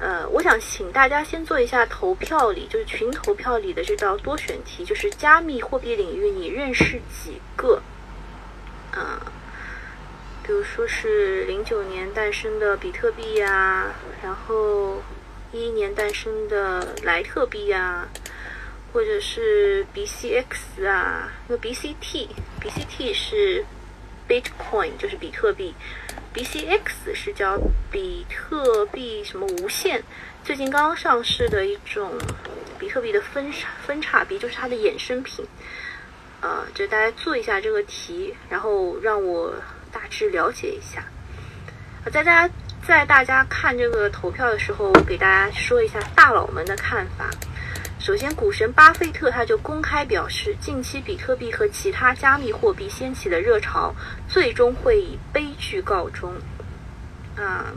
[0.00, 7.80] 呃，我想请大家先做一下投票里，就是群投票里的这道多选题，就是加密货币领域你认识几个？
[8.96, 9.20] 嗯，
[10.44, 15.02] 比如说是零九年诞生的比特币呀，然后
[15.52, 18.08] 一一年诞生的莱特币呀，
[18.92, 23.64] 或者是 BCX 啊，那 BCT，BCT 是
[24.28, 25.74] Bitcoin，就是比特币
[26.32, 27.58] ，BCX 是叫
[27.90, 30.02] 比特币什么无限，
[30.44, 32.12] 最近刚刚上市的一种
[32.78, 33.52] 比特币的分
[33.86, 35.44] 分叉币，就是它的衍生品。
[36.44, 39.50] 呃，就大家做一下这个题，然后让我
[39.90, 41.02] 大致了解一下。
[42.12, 42.54] 在大家
[42.86, 47.30] 在大家看这个投票的时候，给大家说一下大佬们的看法。
[47.98, 53.94] 首先，股神巴菲特他就公开表示，近期比特币和其他加密货币掀起的热潮，
[54.28, 56.34] 最终会以悲剧告终。
[57.36, 57.72] 啊，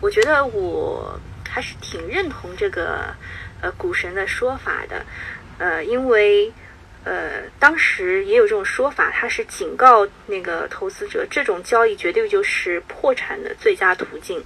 [0.00, 3.14] 我觉得我还是挺认同这个
[3.60, 5.04] 呃股神的说法的，
[5.58, 6.50] 呃，因为。
[7.08, 14.44] 呃，当时也有这种说法，他是警告那个投资者，这种交易绝对就是破产的最佳途径。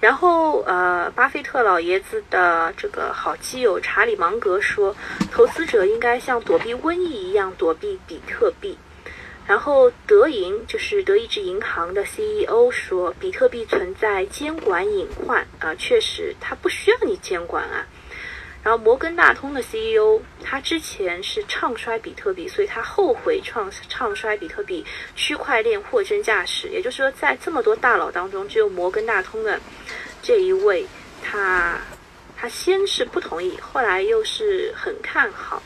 [0.00, 4.94] 然后，呃，巴菲特老爷子的这个好基友查理芒格说，
[5.30, 8.76] 投资者应该像躲避瘟疫一样躲避比特币。
[9.46, 17.86] 然后，德银就是德意志银行的 CEO 说，比特币存在监管隐患啊，确实，它不需要你监管啊。
[18.64, 26.68] 然后摩根大通的 CEO，他之前是唱衰比特币，所以他后悔唱唱衰比特币区块链货真价实。
[26.68, 29.60] 也就是说，在这么多大佬当中，只有摩根大通的
[30.22, 30.86] 这一位，
[31.22, 31.78] 他
[32.34, 35.62] 他先是不同意，后来又是很看好。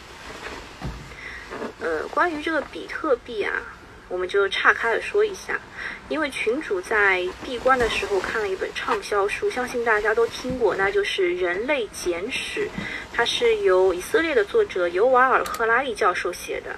[1.81, 3.63] 呃，关于这个比特币啊。
[4.11, 5.61] 我们就岔开了说一下，
[6.09, 12.67] 因为群主在闭关的时候看了一本畅销书，相信大家都听过，那就是《人类简史》，
[13.13, 16.77] 它是由以色列的作者尤瓦尔·赫拉利教授写的，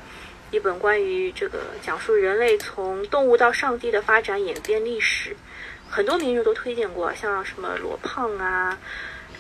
[0.51, 5.37] 一本关于这个讲述人类从动物到上帝的发展演变历史，
[5.89, 8.77] 很多名人都推荐过，像什么罗胖啊，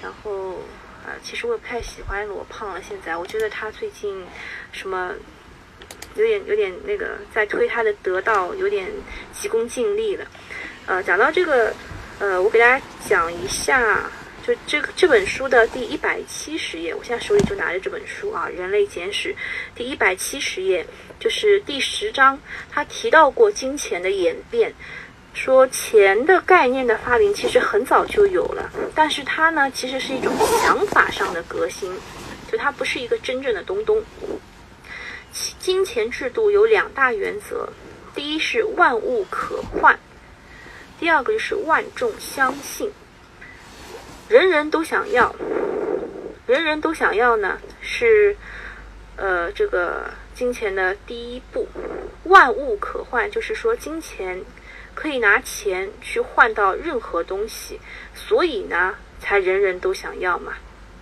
[0.00, 0.60] 然后
[1.04, 4.24] 啊，其实我也不太喜欢罗胖了，现在我觉得他最近
[4.70, 5.12] 什么。
[6.14, 8.86] 有点有点那个，在推他的得道，有点
[9.32, 10.26] 急功近利了。
[10.86, 11.72] 呃，讲到这个，
[12.18, 14.10] 呃，我给大家讲一下，
[14.44, 19.32] 就这这本书的第一百七十页，我现在手里就拿着这本书啊，《人类简史》
[19.74, 20.84] 第一百七十页，
[21.20, 22.38] 就是第十章，
[22.70, 24.74] 他提到过金钱的演变，
[25.32, 31.92] 说钱的概念的发明其实很早就有了，但是它呢，其实是一种想法上的革新，
[32.50, 34.02] 就它不是一个真正的东东。
[35.58, 37.68] 金钱制度有两大原则，
[38.14, 39.98] 第一是万物可换，
[40.98, 42.92] 第二个就是万众相信。
[44.28, 45.34] 人人都想要，
[46.46, 48.36] 人人都想要呢，是
[49.16, 51.68] 呃这个金钱的第一步。
[52.24, 54.44] 万物可换，就是说金钱
[54.94, 57.80] 可以拿钱去换到任何东西，
[58.14, 60.54] 所以呢才人人都想要嘛。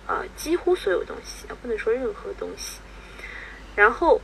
[0.07, 2.79] 啊，几乎所有东西，不能说任何东西。
[3.79, 4.19] 然后，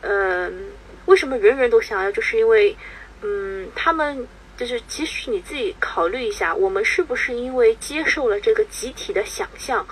[0.00, 0.72] 嗯，
[1.06, 2.10] 为什么人人都想要？
[2.10, 2.76] 就是因为，
[3.22, 4.26] 嗯，他们
[4.56, 9.86] 就是，其实你自己考虑一下，我们是不是因为接受了这个集体的想象，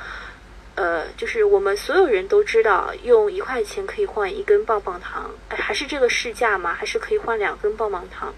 [0.75, 6.75] 呃，就是我们所有人都知道，用一块钱可以换一根棒棒糖，还是这个市价吗？
[6.75, 8.35] 还是可以换两根棒棒糖？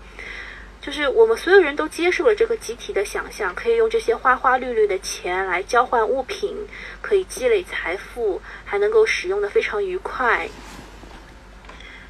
[0.84, 6.54] 就是我们所有人都接受了这个集体的想象，可以用这些花花绿绿的钱来交换物品，
[7.00, 10.46] 可以积累财富，还能够使用的非常愉快。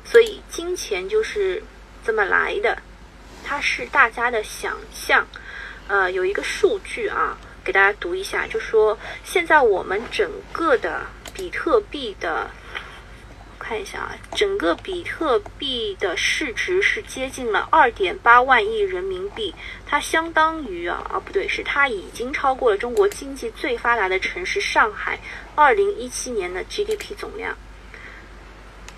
[0.04, 1.62] 所以金钱就是
[2.04, 2.76] 这么来的，
[3.44, 5.24] 它是大家的想象。
[5.86, 12.50] 呃，有一个数据啊，给大家读一下，就说现在我们整个的比特币的。
[13.66, 19.54] 看一下啊，整个比特币的市值是接近了二点八万亿人民币，
[19.86, 25.18] 它相当于啊啊不对，是它已经超过了中国经济最发达的城市上海
[25.54, 27.56] 二零一七年的 GDP 总量。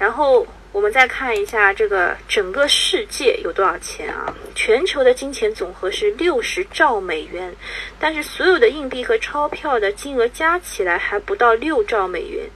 [0.01, 4.35] 然后我们再看一下这个整个世界有多少钱啊？
[4.57, 7.55] 全球的金钱总和是六十兆美元，
[8.01, 12.51] 但是所有的硬币和钞票的金额加起来还不到六兆美元。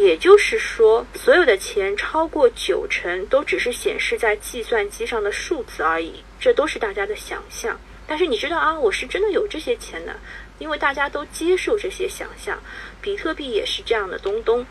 [0.00, 7.78] 也就是说，所有的钱超过九成都只是显示在计算机上的数字而已，这都是大家的想象。
[8.06, 10.18] 但是你知道啊，我是真的有这些钱的，
[10.58, 12.58] 因为大家都接受这些想象。
[13.02, 14.64] 比特币也是这样的东东。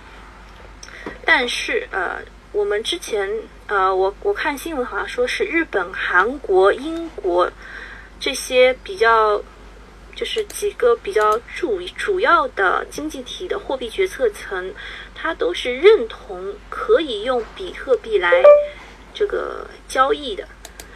[1.24, 2.20] 但是呃，
[2.52, 3.32] 我们之前
[3.68, 7.52] 呃，我我看新闻好像说是日本、韩国、英国
[8.20, 9.44] 这些比较。
[10.16, 14.74] 就是几个比较主主要的经济体的货币决策层，
[15.22, 18.42] 他都是认同可以用比特币来
[19.14, 20.48] 这个交易的。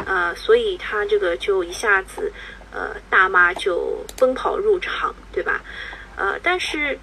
[0.05, 2.31] 呃，所以他这个就一下子，
[2.71, 5.61] 呃，大妈就奔跑入场，对吧？
[6.15, 6.99] 呃，但是，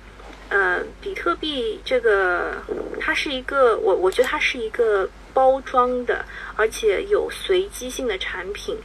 [0.48, 2.56] 呃，比特币这个
[3.00, 6.24] 它是一个，我我觉得它是一个包装的，
[6.56, 8.78] 而且有随机性的产品。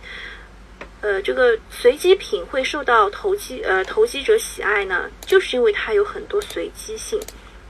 [1.01, 7.19] 呃，这个随机品会受到投机呃投机者喜爱呢，就是因为它有很多随机性。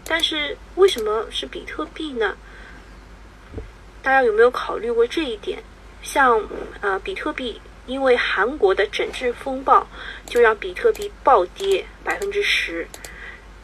[0.08, 2.38] 但是为什么是比特币呢？
[4.03, 5.64] 大家有没有考虑过这一点？
[6.03, 6.47] 像
[6.82, 9.88] 呃，比特币因为韩国的整治风暴，
[10.28, 12.88] 就让比特币暴跌百分之十，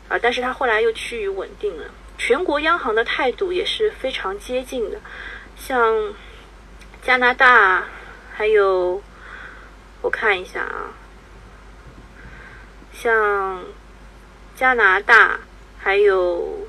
[0.10, 1.86] 啊，但是它后来又趋于稳定了。
[2.18, 5.00] 全国央行的态度也是非常接近的，
[5.56, 6.16] 像
[7.04, 7.86] 加拿大，
[8.34, 9.04] 还有
[10.02, 10.94] 我看一下啊，
[12.92, 13.64] 像
[14.56, 15.40] 加拿大。
[15.84, 16.68] 还有，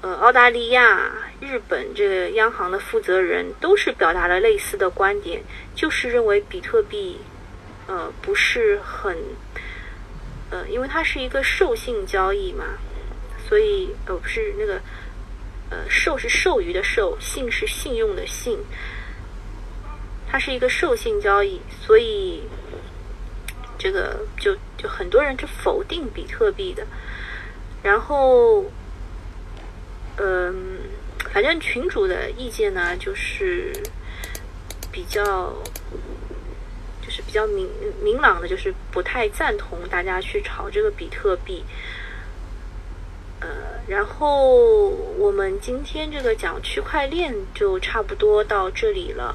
[0.00, 5.42] 呃，澳大利亚、日本这个央行的负责人都是表达了类似的观点，
[5.74, 7.18] 就是认为比特币，
[7.86, 9.14] 呃，不是很，
[10.50, 12.64] 呃，因为它是一个授信交易嘛，
[13.46, 14.80] 所以呃不是那个，
[15.68, 18.58] 呃，授是授予的授，信是信用的信，
[20.26, 22.44] 它是一个授信交易，所以
[23.76, 26.86] 这个就就很多人是否定比特币的。
[27.82, 28.64] 然后，
[30.18, 30.78] 嗯，
[31.32, 33.72] 反正群主的意见呢，就是
[34.92, 35.54] 比较，
[37.00, 37.68] 就是比较明
[38.02, 41.64] 明朗的，就是不太赞同大家去炒这个比特币。
[43.40, 43.48] 呃，
[43.88, 49.34] 然后我们今天这个讲区块链就差不多到这里了。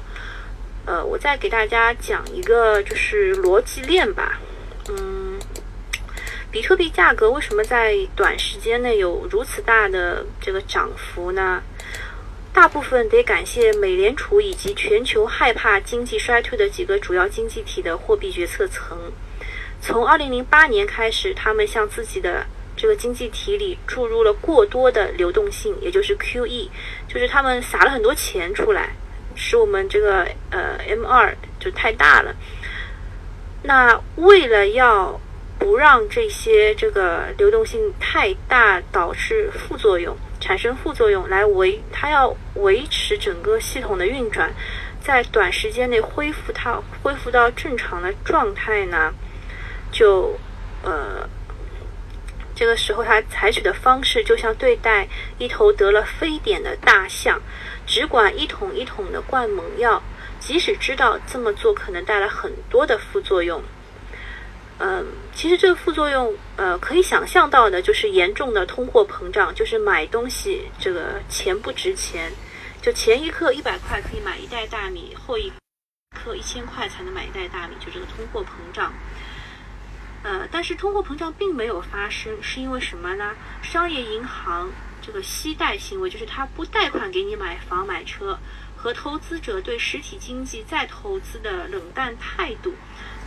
[0.86, 4.38] 呃，我再给大家讲一个就是逻辑链吧。
[4.88, 5.15] 嗯
[6.50, 11.62] 比特币价格为什么在短时间内有如此大的这个涨幅呢？
[12.52, 19.12] 大部分得感谢美联储以及全球害怕经济衰退的几个主要经济体的货币决策层。
[19.82, 26.70] 从2008年开始，他们向自己的这个经济体里注入了过多的流动性，也就是 QE，
[27.06, 28.96] 就是他们撒了很多钱出来，
[29.34, 32.34] 使我们这个呃 M2 就太大了。
[33.64, 35.20] 那为了要
[35.58, 44.52] 不让这些这个流动性太大导致副作用产生副作用来维它要维持整个系统的运转，
[45.00, 49.12] 在短时间内恢复它恢复到正常的状态呢，
[49.90, 50.38] 就
[50.82, 51.28] 呃
[52.54, 57.40] 这个时候它采取的方式就像对待一头得了非典的大象，
[57.86, 60.02] 只管一桶一桶的灌猛药，
[60.38, 63.62] 即使知道这么做可能带来很多的副作用。
[64.78, 72.30] 嗯，其实这个副作用，呃，可以想象到的，就是严重的通货膨胀，就是买东西这个钱不值钱，
[72.82, 75.50] 就前一刻一百块可以买一袋大米，后一
[76.14, 78.92] 刻一千块才能买一袋大米，就这个通货膨胀。
[80.22, 83.34] 呃，但是通货膨胀并没有发生，是因为什么呢？
[83.62, 84.70] 商业银行
[85.00, 88.38] 这个息贷行为，就是他不贷款给你买房买车，
[88.76, 92.74] 和投资者对实体经济再投资的冷淡态度。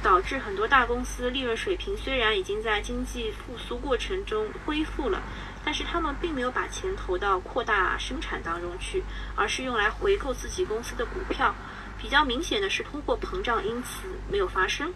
[0.02, 5.22] 导致很多大公司利润水平虽然已经在经济复苏过程中恢复了，
[5.64, 9.04] 但是他们并没有把钱投到扩大生产当中去，
[9.36, 11.54] 而是用来回购自己公司的股票。
[12.02, 14.94] 比较明显的是，通货膨胀因此没有发生，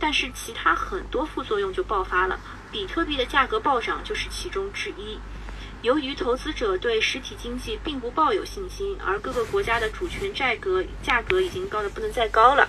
[0.00, 2.40] 但是其他很多副作用就爆发了。
[2.72, 5.20] 比特币的价格暴涨就是其中之一。
[5.82, 12.68] 由于投资者对实体经济并不抱有信心，而各个国家的主权债格价格已经高的不能再高了。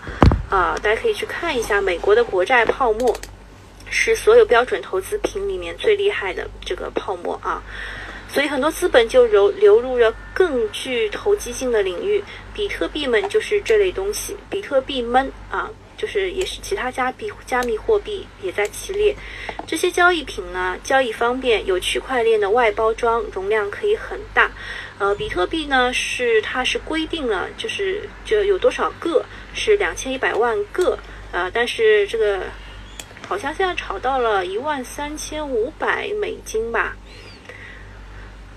[0.50, 3.16] 啊，大家可以去看一下美国的国债泡沫，
[3.88, 7.62] 是所有标准投资品里面最厉害的这个泡沫啊，
[8.28, 15.70] 所以很多资本就流流入了更具投机性的领域，比特币们就是这类东西，比特币们啊，
[16.04, 19.16] 就是也是其他加币加密货币也在其列，
[19.66, 24.52] 这些交易品呢，交易方便，有区块链的外包装，容量可以很大。
[25.00, 29.24] 呃，比特币呢是它是规定了，就是就有多少个
[29.54, 31.00] 是两千一百万个，
[31.32, 32.42] 呃，但是这个
[33.26, 36.98] 好像现在炒到了一万三千五百美金吧，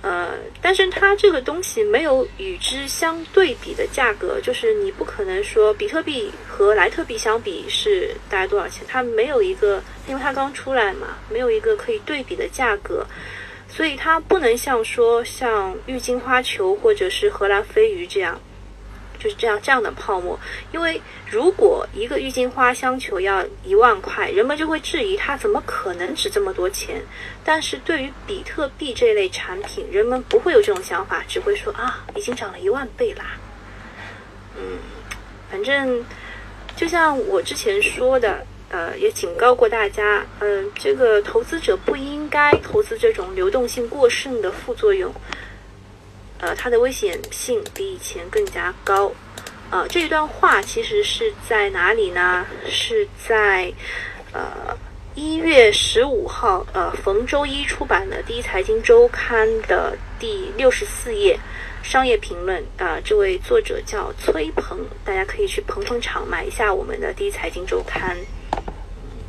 [0.02, 13.04] 呃，但是它这个东西没有与之相对比的价格，就是你不可能说比特币和莱特币相比是大概多少钱，它没有一个，因为它刚出来嘛，没有一个可以对比的价格。
[13.68, 18.40] 所以它不能像说像郁金花球或者是荷兰飞鱼这样，
[19.18, 20.38] 就是这样这样的泡沫。
[20.72, 21.00] 因为
[21.30, 27.02] 如果一个郁金花香球要一万块，人们就会质疑它怎么可能值这么多钱。
[27.44, 33.24] 但是对于比特币这类产品，人们不会有这种想法，只会说啊，已经涨了一万倍啦。
[34.56, 34.78] 嗯，
[35.50, 36.04] 反正
[36.74, 45.12] 就像我之前说的，呃，也警告过大家，嗯、这个投资者不应该投资这种流动性过剩的副作用，
[46.38, 49.12] 呃，它的危险性比以前更加高。
[49.70, 52.46] 呃，这一段话其实是在哪里呢？
[52.68, 53.72] 是在
[54.32, 54.76] 呃
[55.14, 61.38] 一月十五号，呃逢周一出版的《第一财经周刊》的第六十四页
[61.82, 68.16] 商业评论啊、这位作者叫崔鹏，大家可以去捧捧场，买一下我们的《第一财经周刊》。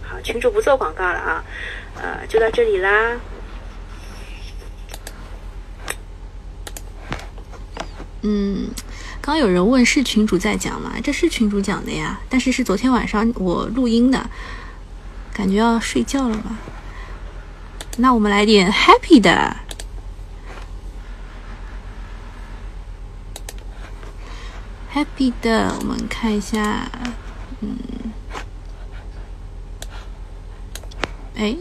[0.04, 1.44] 好，群主不做广告了啊，
[1.96, 3.20] 呃，就到这里啦。
[8.22, 8.70] 嗯，
[9.22, 10.94] 刚有人问是群主在讲吗？
[11.04, 14.30] 这是群主讲的呀，但是是昨天晚上我录音的，
[15.34, 16.58] 感觉要睡觉了吧？
[17.98, 19.56] 那我们来点 happy 的。
[24.94, 26.90] happy 的，我们看一下，
[27.62, 27.78] 嗯，
[31.36, 31.56] 哎，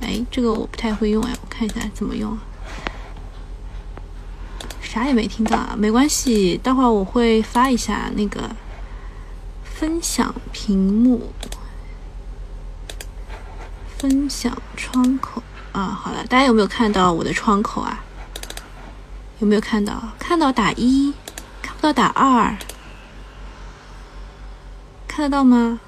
[0.00, 2.38] 哎，这个我不太会用哎，我看一下怎么用啊。
[4.94, 8.48] 啥也没听到啊，没关系，待会儿我会发一下那个
[9.64, 11.32] 分享屏幕、
[13.98, 15.42] 分享窗口
[15.72, 15.86] 啊。
[16.00, 18.04] 好了，大家有没有看到我的窗口啊？
[19.40, 20.00] 有没有看到？
[20.16, 21.12] 看到打一，
[21.60, 22.56] 看不到打二，
[25.08, 25.80] 看得到吗？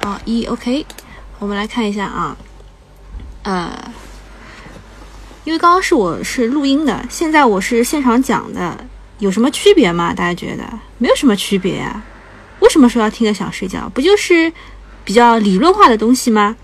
[0.00, 0.86] 哦，一 OK，
[1.38, 2.34] 我们来看一下啊，
[3.42, 3.92] 呃。
[5.46, 8.84] 因为刚刚是我是录音的，现在我是现场讲的，
[9.20, 10.12] 有什么区别吗？
[10.12, 10.64] 大家觉得
[10.98, 12.02] 没有什么区别啊？
[12.58, 13.88] 为什么说要听着想睡觉？
[13.94, 14.52] 不就是
[15.04, 16.56] 比较理论化的东西吗？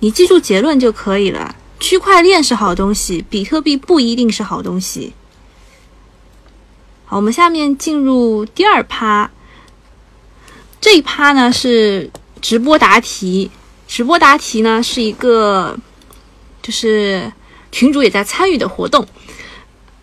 [0.00, 1.54] 你记住结论就可以了。
[1.78, 5.14] 区块链是好东西，比特币不一定是好东西。
[7.04, 9.30] 好，我们下面进入第二趴。
[10.80, 13.48] 这一趴呢是直播答题，
[13.86, 15.78] 直播答题呢是一个。
[16.68, 17.32] 就是
[17.72, 19.06] 群主也在参与的活动，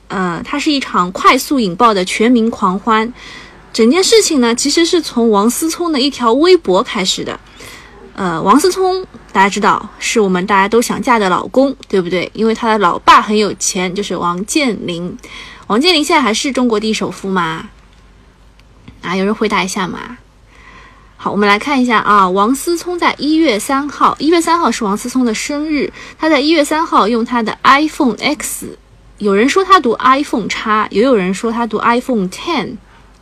[0.07, 3.13] 呃，它是一场快速引爆的全民狂欢。
[3.71, 7.39] 整件事情呢，其实是从王思聪的一条微博开始的。
[8.15, 12.27] 呃，王思聪大家知道是我们大家都想嫁的老公，对不对？
[12.33, 15.15] 因为他的老爸很有钱，就是王健林。
[15.67, 17.69] 王健林现在还是中国第一首富吗？
[19.03, 20.17] 啊，有人回答一下嘛？
[21.25, 28.77] 好，我们来看一下啊，王思聪在一月三号，一月三号是王思聪的生日，他在一月三号用他的 iPhone X，
[29.17, 32.75] 有人说他读 iPhone 叉，也有人说他读 iPhone Ten，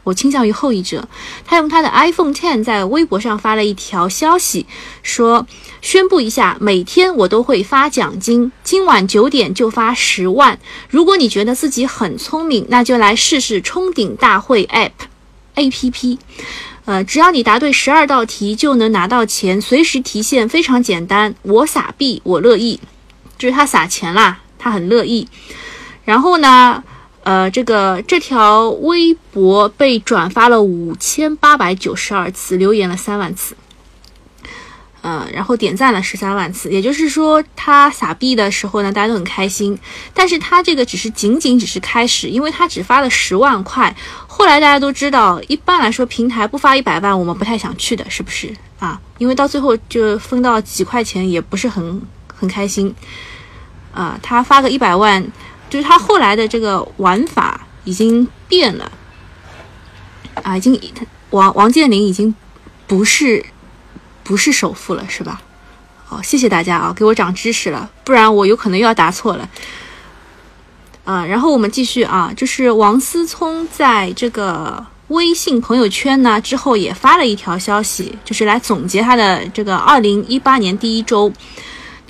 [0.04, 1.08] 我倾向于后一者。
[1.46, 4.66] 他用他的 iPhone Ten 在微博上发了一条消息，
[5.02, 5.48] 说
[5.82, 10.60] 宣布一下，每天我都会发奖金，今晚九点就发十万。
[10.90, 14.92] 如果你觉得自己很聪明，那就来试试冲顶大会 App
[15.56, 16.20] A P P。
[16.86, 21.34] 呃，只要你答对十二道题，就能拿到钱，随时提现，非常简单。
[21.44, 22.78] 我撒币，我乐意，
[23.38, 25.26] 就是他撒钱啦，他很乐意。
[26.04, 26.84] 然后呢，
[27.24, 33.56] 呃，这个这条微博被转发了五千八百九十二次，留言了三万次，
[35.00, 36.70] 呃，然后点赞了十三万次。
[36.70, 39.80] 也就是说，他撒币的时候呢，大家都很开心。
[40.14, 43.96] 但是他这个只是仅仅只是开始，因为他只发了十万块。
[44.36, 49.00] 后来大家都知道，一般来说平台不发一百万，我们不太想去的，是不是啊？
[49.20, 52.02] 因为到最后就分到几块钱，也不是很
[52.36, 52.94] 很开心。
[53.94, 55.24] 啊，他发个一百万，
[55.70, 58.92] 就是他后来的这个玩法已经变了。
[60.42, 60.78] 啊，已经
[61.30, 62.34] 王王健林已经
[62.88, 63.46] 不是
[64.24, 65.40] 不是首富了，是吧？
[66.06, 69.48] 好，谢谢大家啊，给我长知识了，不然我有可能又要答错了。
[71.04, 81.32] 啊，然后我们继续啊，就是王思聪在这个微信朋友圈呢之后也发了一条消息，就是来总结他的这个二零一八年第一周。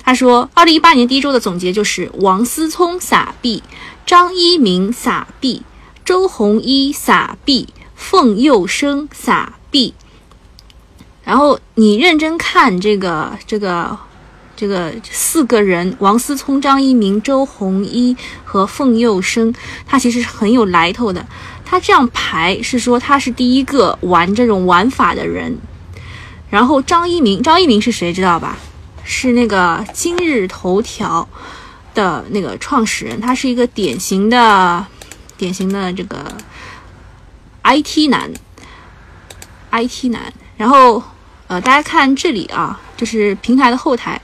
[0.04, 3.62] 他说，二零一八年第一周的总结就是王思聪撒币，
[4.06, 5.62] 张一鸣撒币，
[6.04, 9.94] 周鸿祎撒币，凤佑生撒币。
[11.24, 13.98] 然后你认真看这个这个。
[14.64, 19.54] 这个四个人，王思聪、张一鸣、周鸿祎和凤佑生，
[19.84, 21.26] 他其实是很有来头的。
[21.66, 25.54] 他这样排是说他是第一个玩这种玩法的人。
[26.48, 28.56] 然后张一鸣，张一鸣是谁知道吧？
[29.04, 31.28] 是那个今日头条
[31.92, 34.86] 的那个创始人，他是一个典型的、
[35.36, 36.24] 典型的这个
[37.64, 38.32] IT 男
[39.72, 40.32] ，IT 男。
[40.56, 41.02] 然后
[41.48, 42.80] 呃，大家看这里啊。
[42.96, 44.18] 就是平台的后台，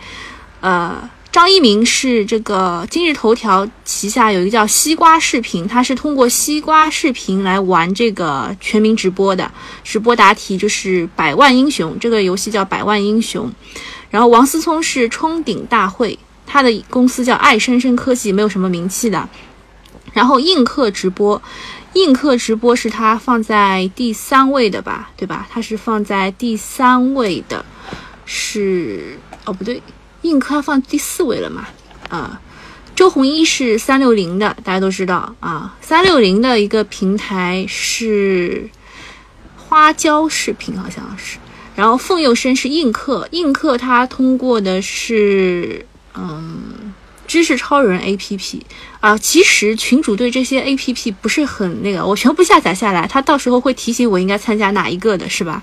[0.61, 9.51] 呃，张一鸣是这个今日头条旗下有一个叫西瓜视频，他是通过西瓜视频来玩这个全民直播的，
[9.83, 13.51] 直播答题就是百万英雄，这个游戏叫百万英雄。
[14.11, 19.29] 然后王思聪是冲顶大会，他的公司叫爱生生科技，没有什么名气的。
[20.13, 21.41] 然后映客直播，
[21.93, 25.47] 映客直播是他放在第三位的吧，对吧？
[25.49, 27.65] 他是放在第三位的，
[28.27, 29.81] 是哦不对。
[30.23, 31.67] 映客放第四位了嘛？
[32.11, 32.41] 啊，
[32.95, 35.75] 周鸿祎是三六零的，大家都知道啊。
[35.81, 38.69] 三六零的一个平台是
[39.57, 41.39] 花椒视频，好像是。
[41.75, 46.93] 然后凤佑生是映客，映客它通过的是嗯
[47.27, 48.61] 知识超人 APP
[49.01, 49.17] 啊。
[49.17, 55.63] 其实群主对这些 APP 不是很那个，我全部下载下来，他到时候会提醒我应该参加哪一个的，是吧？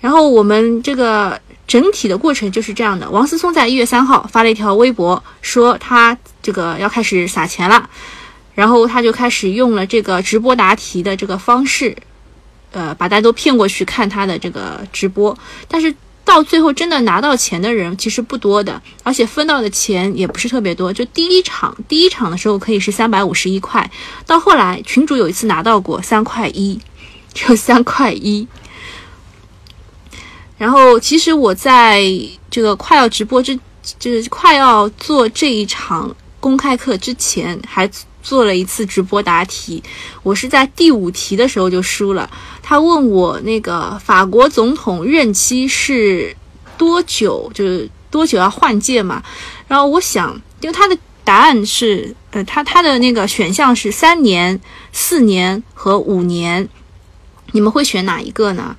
[0.00, 1.38] 然后我们这个。
[1.66, 3.08] 整体的过程就是这样的。
[3.10, 7.88] 王思聪在一月三号发了一条微博，说他这个要开始撒钱了，
[8.54, 11.96] 然后他就开始用了这个直播答题的这个方式，
[12.72, 15.36] 呃，把大家都骗过去看他的这个直播。
[15.68, 15.94] 但是
[16.24, 20.92] 到最后真的拿到钱的人其实不多的，而且分到的钱也不是特别多。
[20.92, 23.90] 就第一场第一场的时候可以是三百五十一块，
[24.26, 26.78] 到后来群主有一次拿到过三块一，
[27.32, 28.46] 就三块一。
[30.62, 32.04] 然后，其实我在
[32.48, 33.58] 这个快要直播之，
[33.98, 37.90] 就是快要做这一场公开课之前，还
[38.22, 39.82] 做了一次直播答题。
[40.22, 42.30] 我是在第五题的时候就输了。
[42.62, 46.36] 他问我那个法国总统任期是
[46.78, 49.20] 多久，就是多久要换届嘛？
[49.66, 54.60] 然后我想，因为他的答案是，呃，他他的那个选项是三年、
[54.92, 56.68] 四年和五年，
[57.50, 58.76] 你们会选哪一个呢？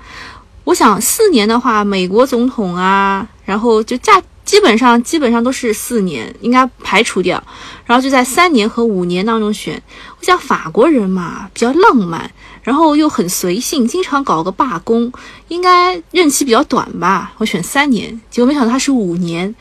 [0.63, 7.41] 我想四年的话，美国总统啊，然后就价基本上基本上都是四年，应该排除掉，
[7.85, 9.81] 然后就在三年和五年当中选。
[10.19, 12.29] 我想法国人嘛比较浪漫，
[12.61, 15.11] 然后又很随性，经常搞个罢工，
[15.49, 17.33] 应该任期比较短吧。
[17.37, 19.53] 我选三年，结果没想到他是五年。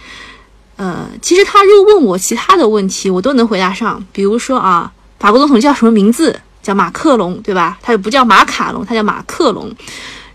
[0.76, 6.40] 呃，其实他如果问我其他的问题，我都能回答上，比如说啊，法国总统叫什么名字？
[6.62, 7.76] 叫马克龙，对吧？
[7.82, 9.68] 他又不叫马卡龙，他叫马克龙。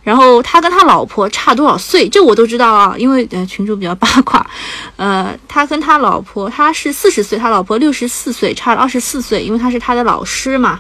[0.08, 2.08] 然后他跟他老婆差多少岁？
[2.08, 4.50] 这我都知道啊，因为呃群主比较八卦。
[4.96, 10.80] 呃，他跟他老婆，他是四十岁，他老婆六十四岁，差了二十四岁，因为他是他的老师嘛，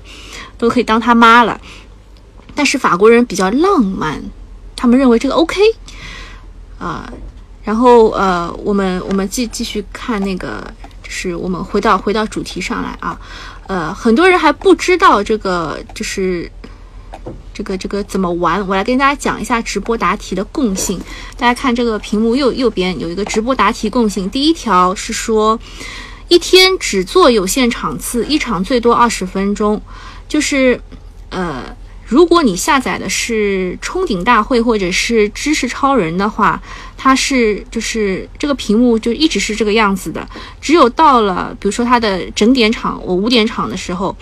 [0.57, 1.59] 都可以当他妈了。
[2.55, 4.23] 但是法国人比较浪漫，
[4.77, 5.59] 他们认为这个 OK
[6.79, 7.11] 啊。
[7.65, 10.63] 然后呃，我们我们继继续看那个，
[11.03, 13.19] 就是我们回到回到主题上来啊。
[13.67, 16.49] 呃，很多人还不知道这个就是。
[17.57, 18.65] 这个这个怎么玩？
[18.67, 21.01] 我来跟大家讲一下直播答题的共性。
[21.35, 24.29] 大家看这个屏幕右右边有一个直播答题共性。
[24.29, 25.59] 第一条是说，
[26.27, 29.81] 一天只做有限场次，一场最多二十分钟。
[30.27, 30.79] 就是，
[31.29, 31.63] 呃，
[32.05, 36.61] 如果你下载的是冲顶大会或者是知识超人的话，
[36.95, 40.29] 它是就是这个屏幕就一直是这个样子的。
[40.61, 44.15] 只有到了比如说它的整点场，我五点场的时候。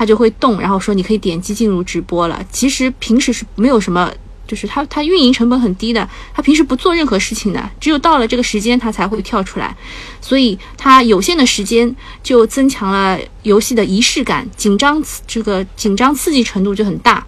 [0.00, 2.42] 它就会动，然后说你可以点击进入直播了。
[2.50, 4.10] 其实平时是没有什么，
[4.48, 9.76] 就是它它运营成本很低的，它平时不做任何事情的，只有到了这个时间它才会跳出来。
[10.22, 17.26] 所以它有限的时间就增强了游戏的仪式感，紧张这个紧张刺激程度就很大。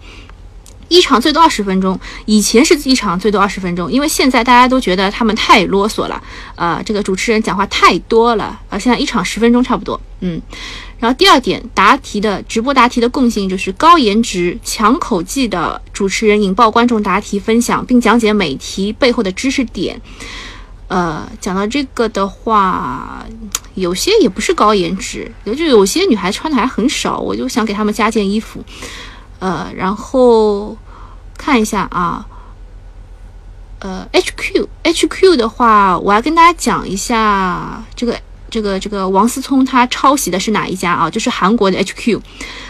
[0.89, 6.21] 一场最多二十分钟，以前是一场最多二十分钟，因为现在大家都觉得他们太啰嗦了，
[6.55, 10.41] 呃，这个主持人讲话太多了，呃，现在一场十分钟差不多，嗯。
[10.99, 19.99] 然后第二点，答题的直播答题的共性就是高颜值、强口技的主持人引爆观众答题分享，并讲解每题背后的知识点。
[20.87, 23.25] 呃，讲到这个的话，
[23.73, 28.63] 有些也不是高颜值，也就有些女孩穿的还很少，我就想给她们加件衣服。
[29.39, 30.77] 呃，然后
[31.37, 32.25] 看一下啊，
[33.79, 38.17] 呃，H Q H Q 的话，我要跟大家讲一下这个。
[38.53, 41.09] 这个这个王思聪他抄袭的是哪一家啊？
[41.09, 42.21] 就是韩国的 HQ，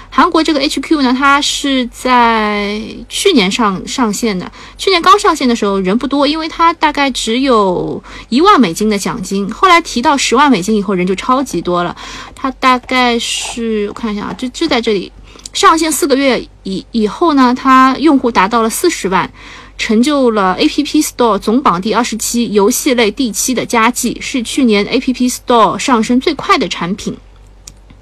[0.09, 4.49] 韩国这个 HQ 呢，它是在去年上上线的。
[4.77, 9.51] 去年刚上线的时候人不多，因为它大概只有一万美金的奖金。
[9.51, 11.93] 后来提到十万美金以后，人就超级多了。
[12.33, 15.11] 它大概是我看一下啊，就就在这里
[15.51, 19.29] 上线四个月以以后呢，它用户达到了四十万。
[19.77, 27.17] 成就了 App Store 总榜第二十七，游戏类第七的佳绩，是去年 App Store 上升最快的产品。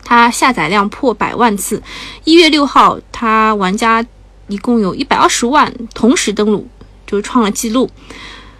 [0.03, 1.81] 它下载量破百万次，
[2.25, 4.05] 一月六号，它玩家
[4.47, 6.67] 一共有一百二十万同时登录，
[7.07, 7.89] 就是创了记录。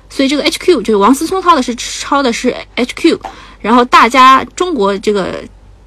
[0.10, 3.20] 所以这个 HQ 就是王思聪抄的是抄的是 HQ，
[3.60, 5.44] 然后大家中国这个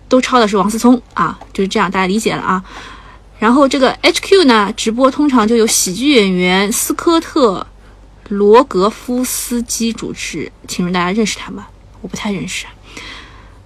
[0.09, 2.63] 都抄的是王思聪啊，就是这样，大家理解了啊。
[3.45, 7.67] 然后这个 HQ 呢，直播通常就有喜剧演员斯科特·
[8.35, 11.67] 罗格夫斯基主持，请问大家认识他吗？
[12.01, 12.65] 我不太认识。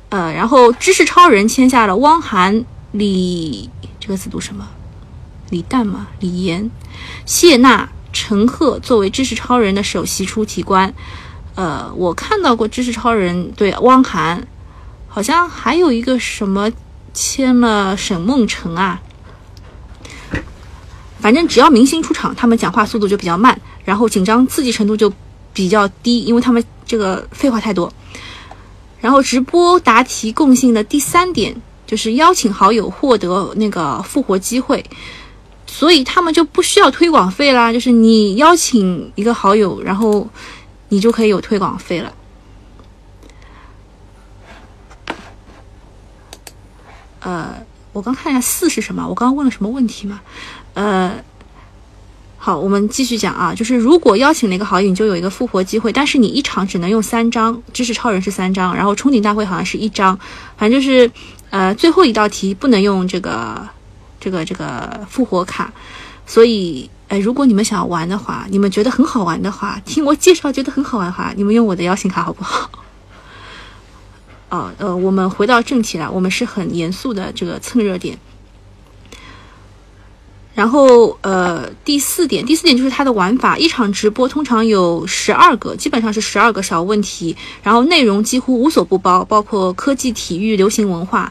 [0.09, 3.70] 呃，然后知识超人签下了汪涵、李
[4.01, 4.68] 这个字读什么？
[5.51, 6.09] 李诞吗？
[6.18, 6.68] 李岩、
[7.24, 10.93] 谢娜、陈赫作为知识超人的首席出题官。
[11.55, 14.45] 呃，我看到过知识超人对汪涵，
[15.07, 16.68] 好像还有一个什么
[17.14, 19.01] 签了沈梦辰啊。
[21.21, 25.12] 反正只要明星出场，他们讲话速度就比较慢，然后紧张刺激程度就
[25.53, 27.93] 比较低，因为他们这个废话太多。
[29.01, 31.55] 然后直播答题共性的第三点
[31.87, 34.85] 就是邀请好友获得那个复活机会，
[35.66, 40.29] 所以他们就不需要推广费啦，就是你邀请一个好友，然后
[40.89, 42.12] 你就可以有推广费了。
[47.21, 47.55] 呃，
[47.93, 49.07] 我刚看一下四是什么？
[49.07, 50.21] 我刚刚问了什么问题吗？
[50.79, 51.12] 呃，
[52.37, 60.16] 好，我们继续讲啊，就是如果邀请了一个好友，你就有一个复活机会，但是你一场只能用三张，知识超人是三张，然后冲顶大会好像是一张，
[60.57, 61.11] 反正就是
[61.51, 63.68] 呃最后一道题不能用这个
[64.20, 65.72] 这个这个复活卡，
[66.26, 72.70] 所以呃如果你们想玩的话，你们觉得很好玩的话，听我介绍觉得很好玩的话，你们用我的邀请卡好不好？
[74.51, 78.16] 哦， 呃，我们回到正题了，我们是很严肃的这个蹭热点。
[80.59, 83.57] 然后，呃，第四点，第四点就是它的玩法。
[83.57, 91.31] 一场直播通常有十二个，基本上是十二个小问题，然后内容几乎无所不包，包括科技、体育、流行文化。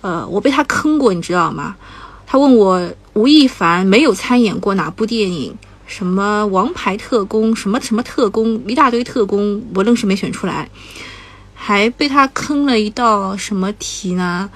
[0.00, 1.76] 呃，我被他坑过，你知道吗？
[2.26, 5.54] 他问我吴亦凡没有参演过哪部电影，
[5.86, 10.70] 什么王牌特工，什么什么特工，一大堆特工，我愣是没选出来，
[11.54, 14.48] 还被他坑了一道什么题呢？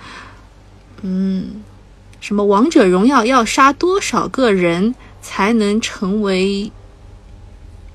[1.03, 1.62] 嗯。
[2.27, 6.72] 什么王者荣耀要杀多少个人才能成为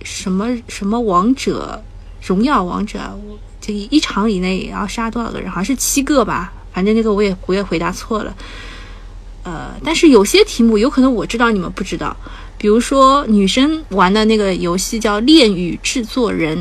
[0.04, 1.84] 什么什么王者
[2.26, 3.20] 荣耀王者？
[3.60, 5.52] 这一场以内也要杀多少个人？
[5.52, 6.54] 好像是七个吧。
[6.72, 8.34] 反正那个我也我也回答错了。
[9.44, 12.16] 呃，但是有些题目有可能我知道你们不知道。
[12.58, 16.58] 比如说女生玩的那个游戏叫《恋与制作人》。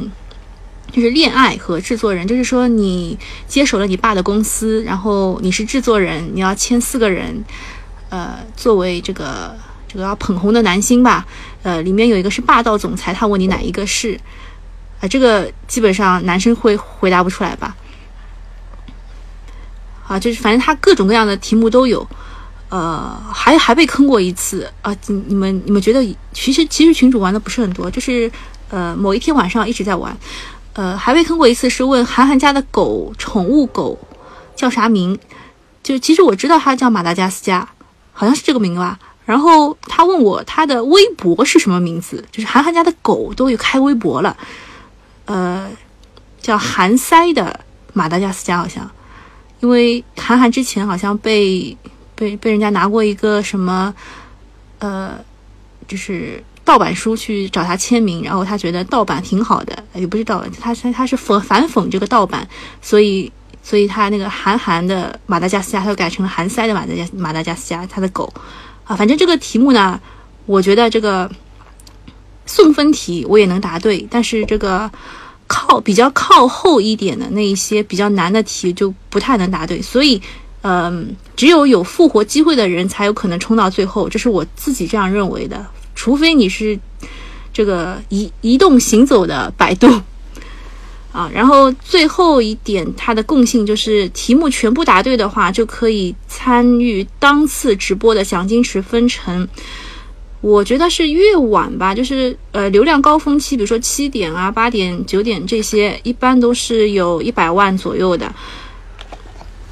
[0.93, 7.45] 就是恋爱和制作人，就是说你接手了你爸的公司，然后你是制作人，你要签四个人，
[8.09, 11.27] 呃，作为这个这个要捧红的男星吧，
[11.63, 14.19] 呃，里面有一个是霸道总裁，他问你哪一个是，
[15.01, 17.77] 啊，这个基本上男生会回答不出来吧？
[20.09, 22.05] 啊，就是反正他各种各样的题目都有，
[22.69, 24.93] 呃，还还被坑过一次啊！
[25.07, 28.29] 你你们你们觉得，其实其实群主玩的不是很多，就是
[28.71, 30.17] 呃某一天晚上一直在玩。
[30.81, 33.99] 呃，还被坑过一次，是问韩寒家的狗，宠物狗
[34.57, 35.19] 叫啥名？
[35.83, 37.69] 就其实我知道它叫马达加斯加，
[38.15, 38.99] 好像是这个名吧。
[39.27, 44.35] 然后他问我他的微博是什么名字，就是韩寒家的狗都有开微博了，
[45.27, 45.71] 呃，
[46.41, 47.61] 叫韩塞的
[47.93, 48.91] 马达加斯加好像，
[49.61, 51.77] 因为韩寒之前好像被
[52.15, 53.95] 被被人家拿过一个什么，
[54.79, 55.15] 呃，
[55.87, 56.43] 就是。
[56.71, 62.49] 盗版书去找他签名，然后他觉得盗版挺好的，也不是盗版，他他他是讽反讽这个盗版，
[62.81, 68.33] 所以所以他那个韩寒的马达加斯加，他就改成了韩塞的马达加马达加斯加，他的狗。
[68.85, 70.01] 啊，反正这个题目呢，
[70.47, 71.29] 我觉得这个
[72.47, 74.89] 送分题我也能答对，但是这个
[75.49, 80.23] 靠比较靠后一点的那一些比较难的题就不太能答对，所以
[80.63, 85.67] 嗯，只有有复活机会的人才有可能冲到最后，这是我自己这样认为的。
[86.01, 86.81] 除非你是
[87.53, 89.87] 这个移移动行走的百度
[91.13, 99.47] 啊，然后最后一点，它的共性就是题目全部答对的话，就可以参与当次直播的奖金池分成。
[100.41, 108.35] 我觉得是越晚吧，就是呃流量高峰期，比如说七点啊、八点、九点这些，一般都是有一百万左右的。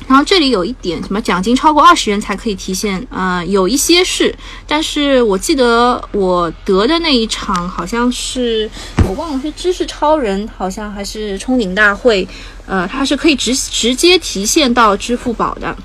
[0.09, 3.45] 然后这里有一点，什么奖金超过二十元才可以提现啊？
[3.45, 4.35] 有一些是，
[4.67, 8.69] 但是我记得我得的那一场好像是
[9.07, 12.27] 我忘了是知识超人，好像还是冲顶大会，
[12.65, 15.77] 呃，它是可以直直接提现到支付宝的。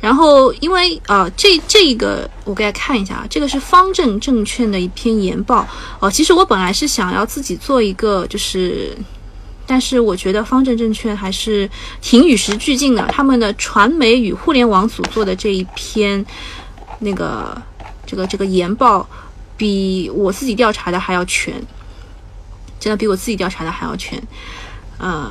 [0.00, 5.64] 然后因为啊，这这个我给大家看一下啊，这个是方正证券的一篇研报
[6.00, 6.10] 哦。
[6.10, 8.98] 其实我本来是想要自己做一个，就是。
[9.66, 11.68] 但是我觉得方正证券还是
[12.00, 13.06] 挺与时俱进的。
[13.12, 16.24] 他们的传媒与互联网组做的这一篇，
[16.98, 17.60] 那个
[18.04, 19.08] 这个这个研报，
[19.56, 21.54] 比我自己调查的还要全。
[22.80, 24.20] 真的比我自己调查的还要全。
[24.98, 25.30] 呃，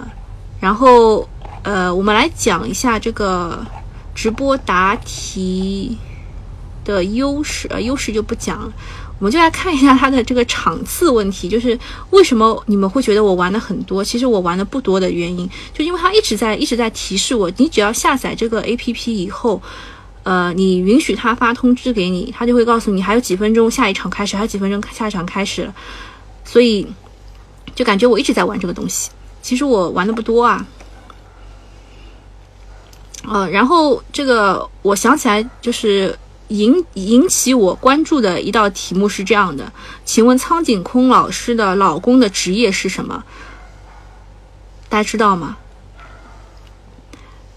[0.60, 1.28] 然后
[1.64, 3.66] 呃，我们来讲一下这个
[4.16, 5.98] 直播答题
[6.86, 8.74] 的优势，呃，优势就不讲了。
[9.22, 11.78] 我们就来看一下它的这个场次问题，就是
[12.10, 14.04] 为什么你们会觉得我玩的很多？
[14.04, 19.62] 其实我玩的不多的原因，就因为它一直在一直在提示我，你只要下载这个 A P P 以后，
[20.24, 25.76] 呃，你允许它发通知给你，它就会告诉你还有几分钟下一场开始，还有几分钟下一场开始了，
[26.44, 26.88] 所以
[27.76, 29.12] 就感觉我一直在玩这个东西。
[29.44, 30.66] 其实我玩的不多啊，
[33.28, 36.18] 呃，然后这个我想起来就是。
[36.52, 39.72] 引引起我关注的一道题目是这样的，
[40.04, 43.24] 请问苍井空老师的老公的职业是什么？
[44.90, 45.58] 大家知道吗？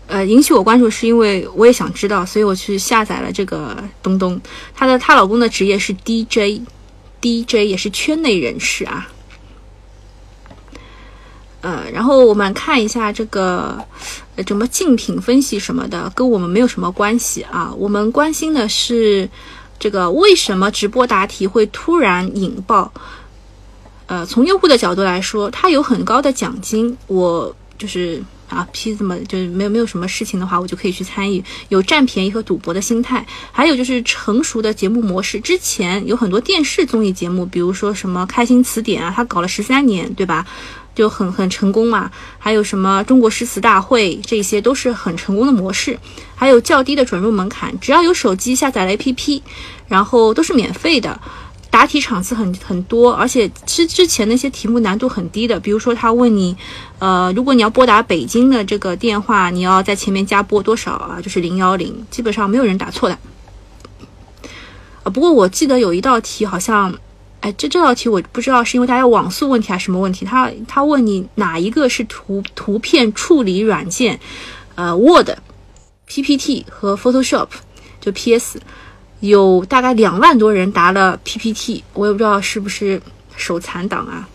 [0.07, 4.41] 呃，引起我关注是因为我也想知道，所以我去下载了这个东东。
[4.75, 9.09] 她的她老公的职业是 DJ，DJ 也是圈内人士啊。
[11.65, 13.83] 呃，然后我们看一下这个，
[14.37, 17.73] 呃，什么竞品分析什么的，跟我们没有什么关系啊。
[17.79, 19.27] 我们关心的是
[19.79, 22.93] 这个为什么直播答题会突然引爆？
[24.05, 33.27] 呃，从用户的角度来说，它有很高的奖金，我就是啊，批这么就是没有没有什么事情的话，我就可以去参与，有占便宜和赌博的心态。
[33.51, 40.45] 还有就是成熟的节目模式，之前有很多电视综艺节目，比如说什么《开心词典》啊，它搞了十三年，对吧？
[40.95, 45.99] 就很很成功嘛，还有什么中国诗词大会，这些都是很成功的模式。
[46.37, 49.41] 还有较低的准入门槛，只要有手机下载了 APP，
[49.89, 51.19] 然后都是免费的，
[51.71, 56.57] 答题场次很很多，而且之之前那些题目难度很低的，比如说他问你，
[56.99, 61.21] 呃，如果你要拨打北京的这个电话，你要在前面加拨多少啊？
[61.21, 63.19] 就是零幺零，基本上没有人答错的。
[65.03, 66.95] 啊，不过我记得有一道题好像。
[67.45, 70.25] 哎，这这道题我不知道是因为大家网速问题还是什么问题。
[70.25, 74.19] 他他问你哪一个是图图片处理软件？
[74.77, 75.29] 呃，Word、
[76.07, 77.49] PPT 和 Photoshop，
[78.01, 78.59] 就 PS，
[79.21, 83.03] 有大概两万多人答了 PPT，我也不知道是不是
[83.37, 84.27] 手残党啊。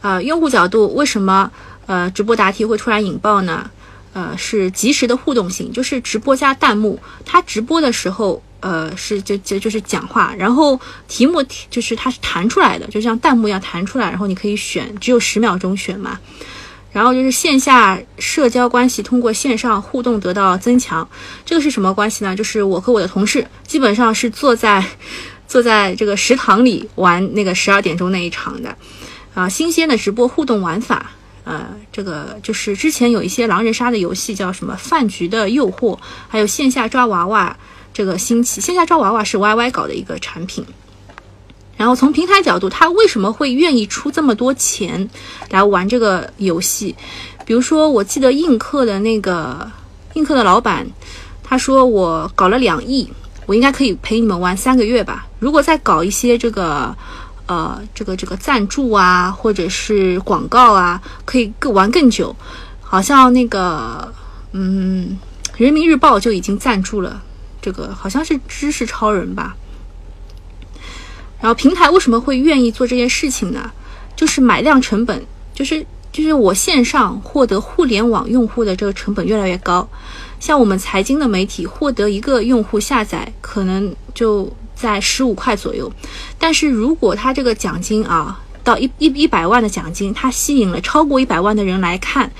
[0.00, 1.48] 啊，用户角度为什么
[1.86, 3.70] 呃直播答题会突然引爆呢？
[4.12, 8.42] 呃，是及时的互动性，就是直播加弹幕，他直播的时候。
[8.60, 16.18] 呃，是就就就是讲话，然后题目就是它是弹出来的，就像弹幕一样弹出来，然后你可以选，只有十秒钟选嘛。
[16.92, 21.06] 然后就是线下社交关系通过线上互动得到增强，
[21.44, 22.34] 这个是什么关系呢？
[22.34, 24.82] 就是我和我的同事基本上是坐在
[25.46, 28.74] 坐在这个食堂里玩那个十二点钟那一场的
[29.34, 29.46] 啊。
[29.46, 31.10] 新鲜的直播互动玩法，
[31.44, 35.98] 呃，这个就是之前有一些狼人杀的游戏叫什么饭局的诱惑，
[36.28, 37.54] 还有线下抓娃娃。
[37.96, 40.62] 这个新奇线下抓娃娃是 YY 搞的一个产品，
[41.78, 45.08] 然后从平台角度，他为什么会愿意出这么多钱
[45.48, 46.94] 来玩这个游戏？
[47.46, 49.72] 比如说，我记得映客的那个
[50.12, 50.86] 映客的老板，
[51.42, 53.10] 他说我搞了两亿，
[53.46, 55.26] 我应该可以陪你们玩三个月吧。
[55.38, 56.94] 如果再搞一些这个
[57.46, 62.36] 呃这个这个赞助啊，或者是广告啊，可以更玩更久。
[62.82, 64.12] 好像那个
[64.52, 65.18] 嗯，
[65.56, 67.22] 人民日报就已经赞助了。
[67.66, 69.56] 这个好像是知识超人吧，
[71.40, 73.72] 然后平台为什么会愿意做这件事情呢？
[74.14, 79.88] 就是买量成本，就是就是我线上获得互联网用户的这个成本越来越高。
[80.38, 85.92] 像我们财经的媒体，获得一个用户下载可能就在十五块左右，
[86.38, 92.30] 但是如果他这个奖金啊到一一一百万的奖金，它吸引了超过一百万的人来看，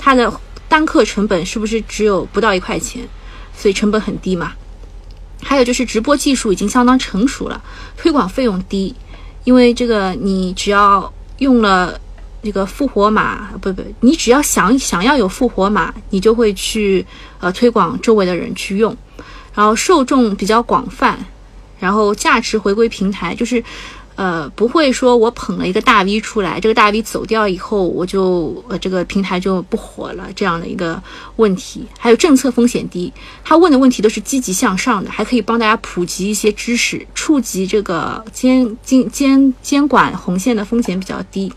[0.00, 3.06] 它的单课成本是不是只有不到一块钱？
[3.56, 4.52] 所以成本很低嘛。
[5.44, 7.62] 还有就是直播技术已经相当成熟了，
[7.96, 8.94] 推广费用低，
[9.44, 12.00] 因为这个你只要用了
[12.40, 17.04] 那个复活码，不不，你只要想想要有复活码，你就会去
[17.38, 18.96] 呃推广周围的人去用，
[19.54, 21.18] 然后受众比较广泛，
[21.78, 23.62] 然后价值回归平台，就是。
[24.16, 31.02] 呃，不会说我捧了一个大 V 出来，这个大 V 走掉以后，我就呃这个平台就不火了这样的一个
[31.36, 31.84] 问题。
[31.98, 33.12] 还有政策风险低，
[33.42, 41.52] 他问的问题都是积极向上的，还可以帮大家普及一些知识，触及这个监监监监管红线的风险比较低。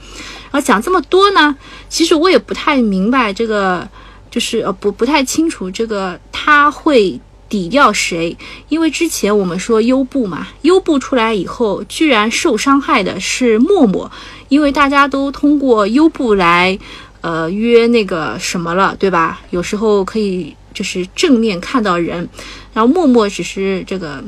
[0.49, 1.55] 然后讲这么多呢，
[1.89, 3.87] 其实我也不太明白这个，
[4.31, 7.19] 就是呃不不太清楚这个他会。
[7.49, 8.35] 抵掉谁？
[8.69, 14.11] 因为之前我们说优步嘛，优步出来以后，居然受伤害的是陌陌，
[14.49, 16.77] 因为大家都通过优步来，
[17.21, 19.41] 呃，约那个什么了，对吧？
[19.49, 22.27] 有时候可以就是正面看到人，
[22.73, 24.23] 然后陌陌只是这个，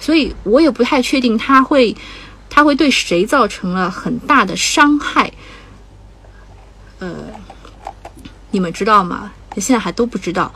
[0.00, 1.94] 所以我也不太确定他会，
[2.48, 5.32] 它会对谁造成了很大的伤害？
[7.00, 7.14] 呃，
[8.50, 9.32] 你们知道吗？
[9.56, 10.52] 现在还都不知道。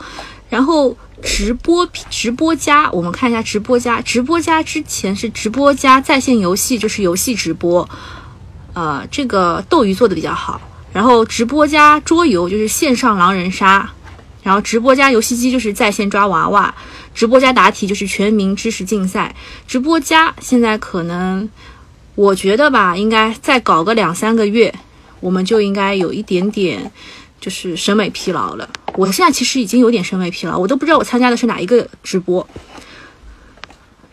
[0.47, 7.87] 然后直播直播加，我们看一下直播加，直播加之前是直播加在线游戏，就是游戏直播。
[8.73, 10.59] 呃，这个斗鱼做的比较好。
[10.91, 13.89] 然后直播加桌游就是线上狼人杀，
[14.43, 16.73] 然后直播加游戏机就是在线抓娃娃，
[17.13, 19.35] 直播加答题就是全民知识竞赛。
[19.67, 21.49] 直播加现在可能，
[22.15, 24.73] 我觉得吧，应该再搞个两三个月，
[25.19, 26.91] 我们就应该有一点点
[27.41, 28.69] 就是审美疲劳了。
[28.97, 32.47] 我现在其实已经有点审美疲劳，我都不知道我参加的是哪一个直播。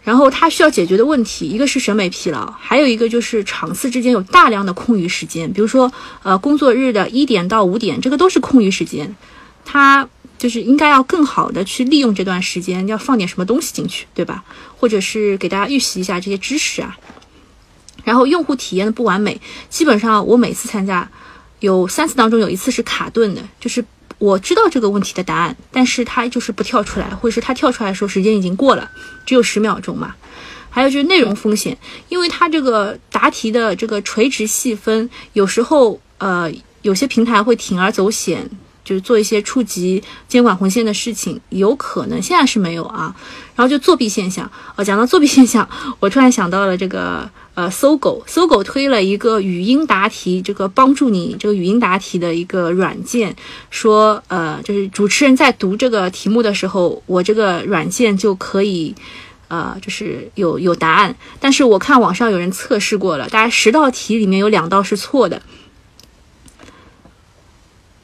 [0.04, 5.92] 然后他需要解决的问题，一个是审美疲劳，还有一个就是场次之间有大量的空余时间，比如说
[6.24, 9.14] 呃工作日的一点到五点，这个都是空余时间，
[9.64, 10.08] 他
[10.38, 14.42] 就是应该要更好的去利用这段时间，要放点什么东西进去，对吧？
[14.76, 16.98] 或者是给大家预习一下这些知识啊。
[18.02, 21.08] 然后用户体验的不完美，基本上我每次参加
[21.60, 23.84] 有三次当中有一次是卡顿的，就是。
[24.22, 28.88] 我知道这个问题的答案，但是它就是不跳出来，或者是它跳出来的时候时间已经过了，
[29.26, 30.14] 只有十秒钟嘛。
[30.70, 31.76] 还有就是内容风险，
[32.08, 36.48] 因为它这个答题的这个垂直细分，有时候呃
[36.82, 38.48] 有些平台会铤而走险，
[38.84, 43.12] 就是做一些触及监管红线的事情，有可能现在是没有啊。
[43.56, 45.68] 然后就作弊现象，哦，讲到作弊现象，
[45.98, 47.28] 我突然想到了这个。
[47.54, 53.36] 呃，搜狗，搜狗推了一个语音答题，这个帮助你这个语音答题的一个软件，
[53.68, 58.94] 说，呃，就是主持人在读这个题目的时候，我这个软件就可以，
[59.48, 61.14] 呃，就是有有答案。
[61.38, 65.42] 但是我看网上有人测试过了，大概十道题里面有两道是错的。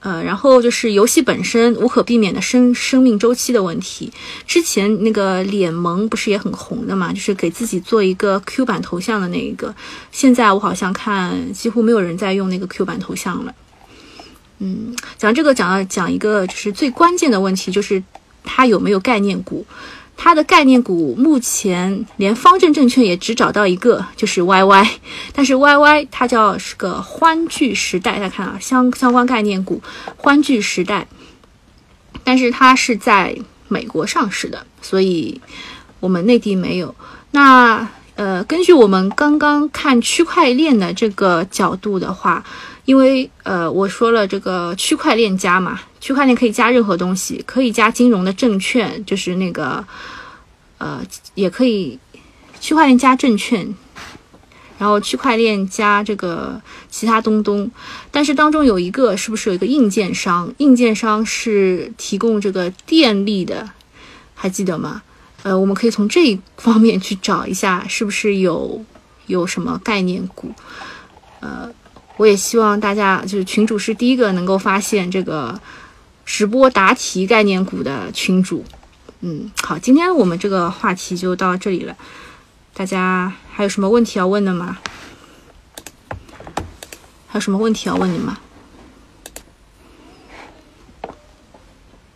[0.00, 4.12] 呃，然后就是游戏本身无可避免的生生命周期的问题。
[4.46, 7.12] 之前那个脸萌不是也很红的嘛？
[7.12, 9.74] 就是给自己做一个 Q 版头像的那一个。
[10.12, 13.54] 现在我好像看几乎没有人在用那个 Q 版头像了。
[14.60, 18.02] 嗯，讲这个讲了讲一个就是最关键的问题，就是
[18.44, 19.66] 它有没有概念股。
[20.20, 24.88] 它的概念股目前连方正证券也只找到一个，就是 YY，
[25.32, 29.80] 但是 YY 它叫是个欢聚时代，大家看啊，相相关概念股
[30.16, 31.06] 欢聚时代，
[32.24, 33.38] 但是它是在
[33.68, 35.40] 美国上市的，所以
[36.00, 36.92] 我们内地没有。
[37.30, 42.44] 那呃，根据我们刚刚看区块链的这个角度的话。
[42.88, 49.84] 因为呃，我说了这个区块链加嘛，区块链可以加任何东西，可以加金融的证券，就是那个
[50.78, 51.02] 呃，
[51.34, 51.98] 也可以
[52.58, 53.74] 区块链加证券，
[54.78, 56.58] 然后区块链加这个
[56.88, 57.70] 其他东东，
[58.10, 60.50] 但是当中有一个是不是有一个硬件商？
[60.56, 63.68] 硬件商是提供这个电力的，
[64.34, 65.02] 还记得吗？
[65.42, 68.82] 呃，我们可以从这一方面去找一下，是不是有
[69.26, 70.54] 有什么概念股？
[71.40, 71.68] 呃。
[72.18, 75.58] 我也希望大家就是群主是第一个能够发现这个
[76.26, 78.64] 直播答题概念股的群主。
[79.20, 81.96] 嗯，好，今天我们这个话题就到这里了。
[82.74, 84.78] 大家还有什么问题要问的吗？
[87.28, 88.38] 还有什么问题要问你吗？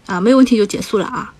[0.06, 1.32] 啊，没有问题就结束了啊。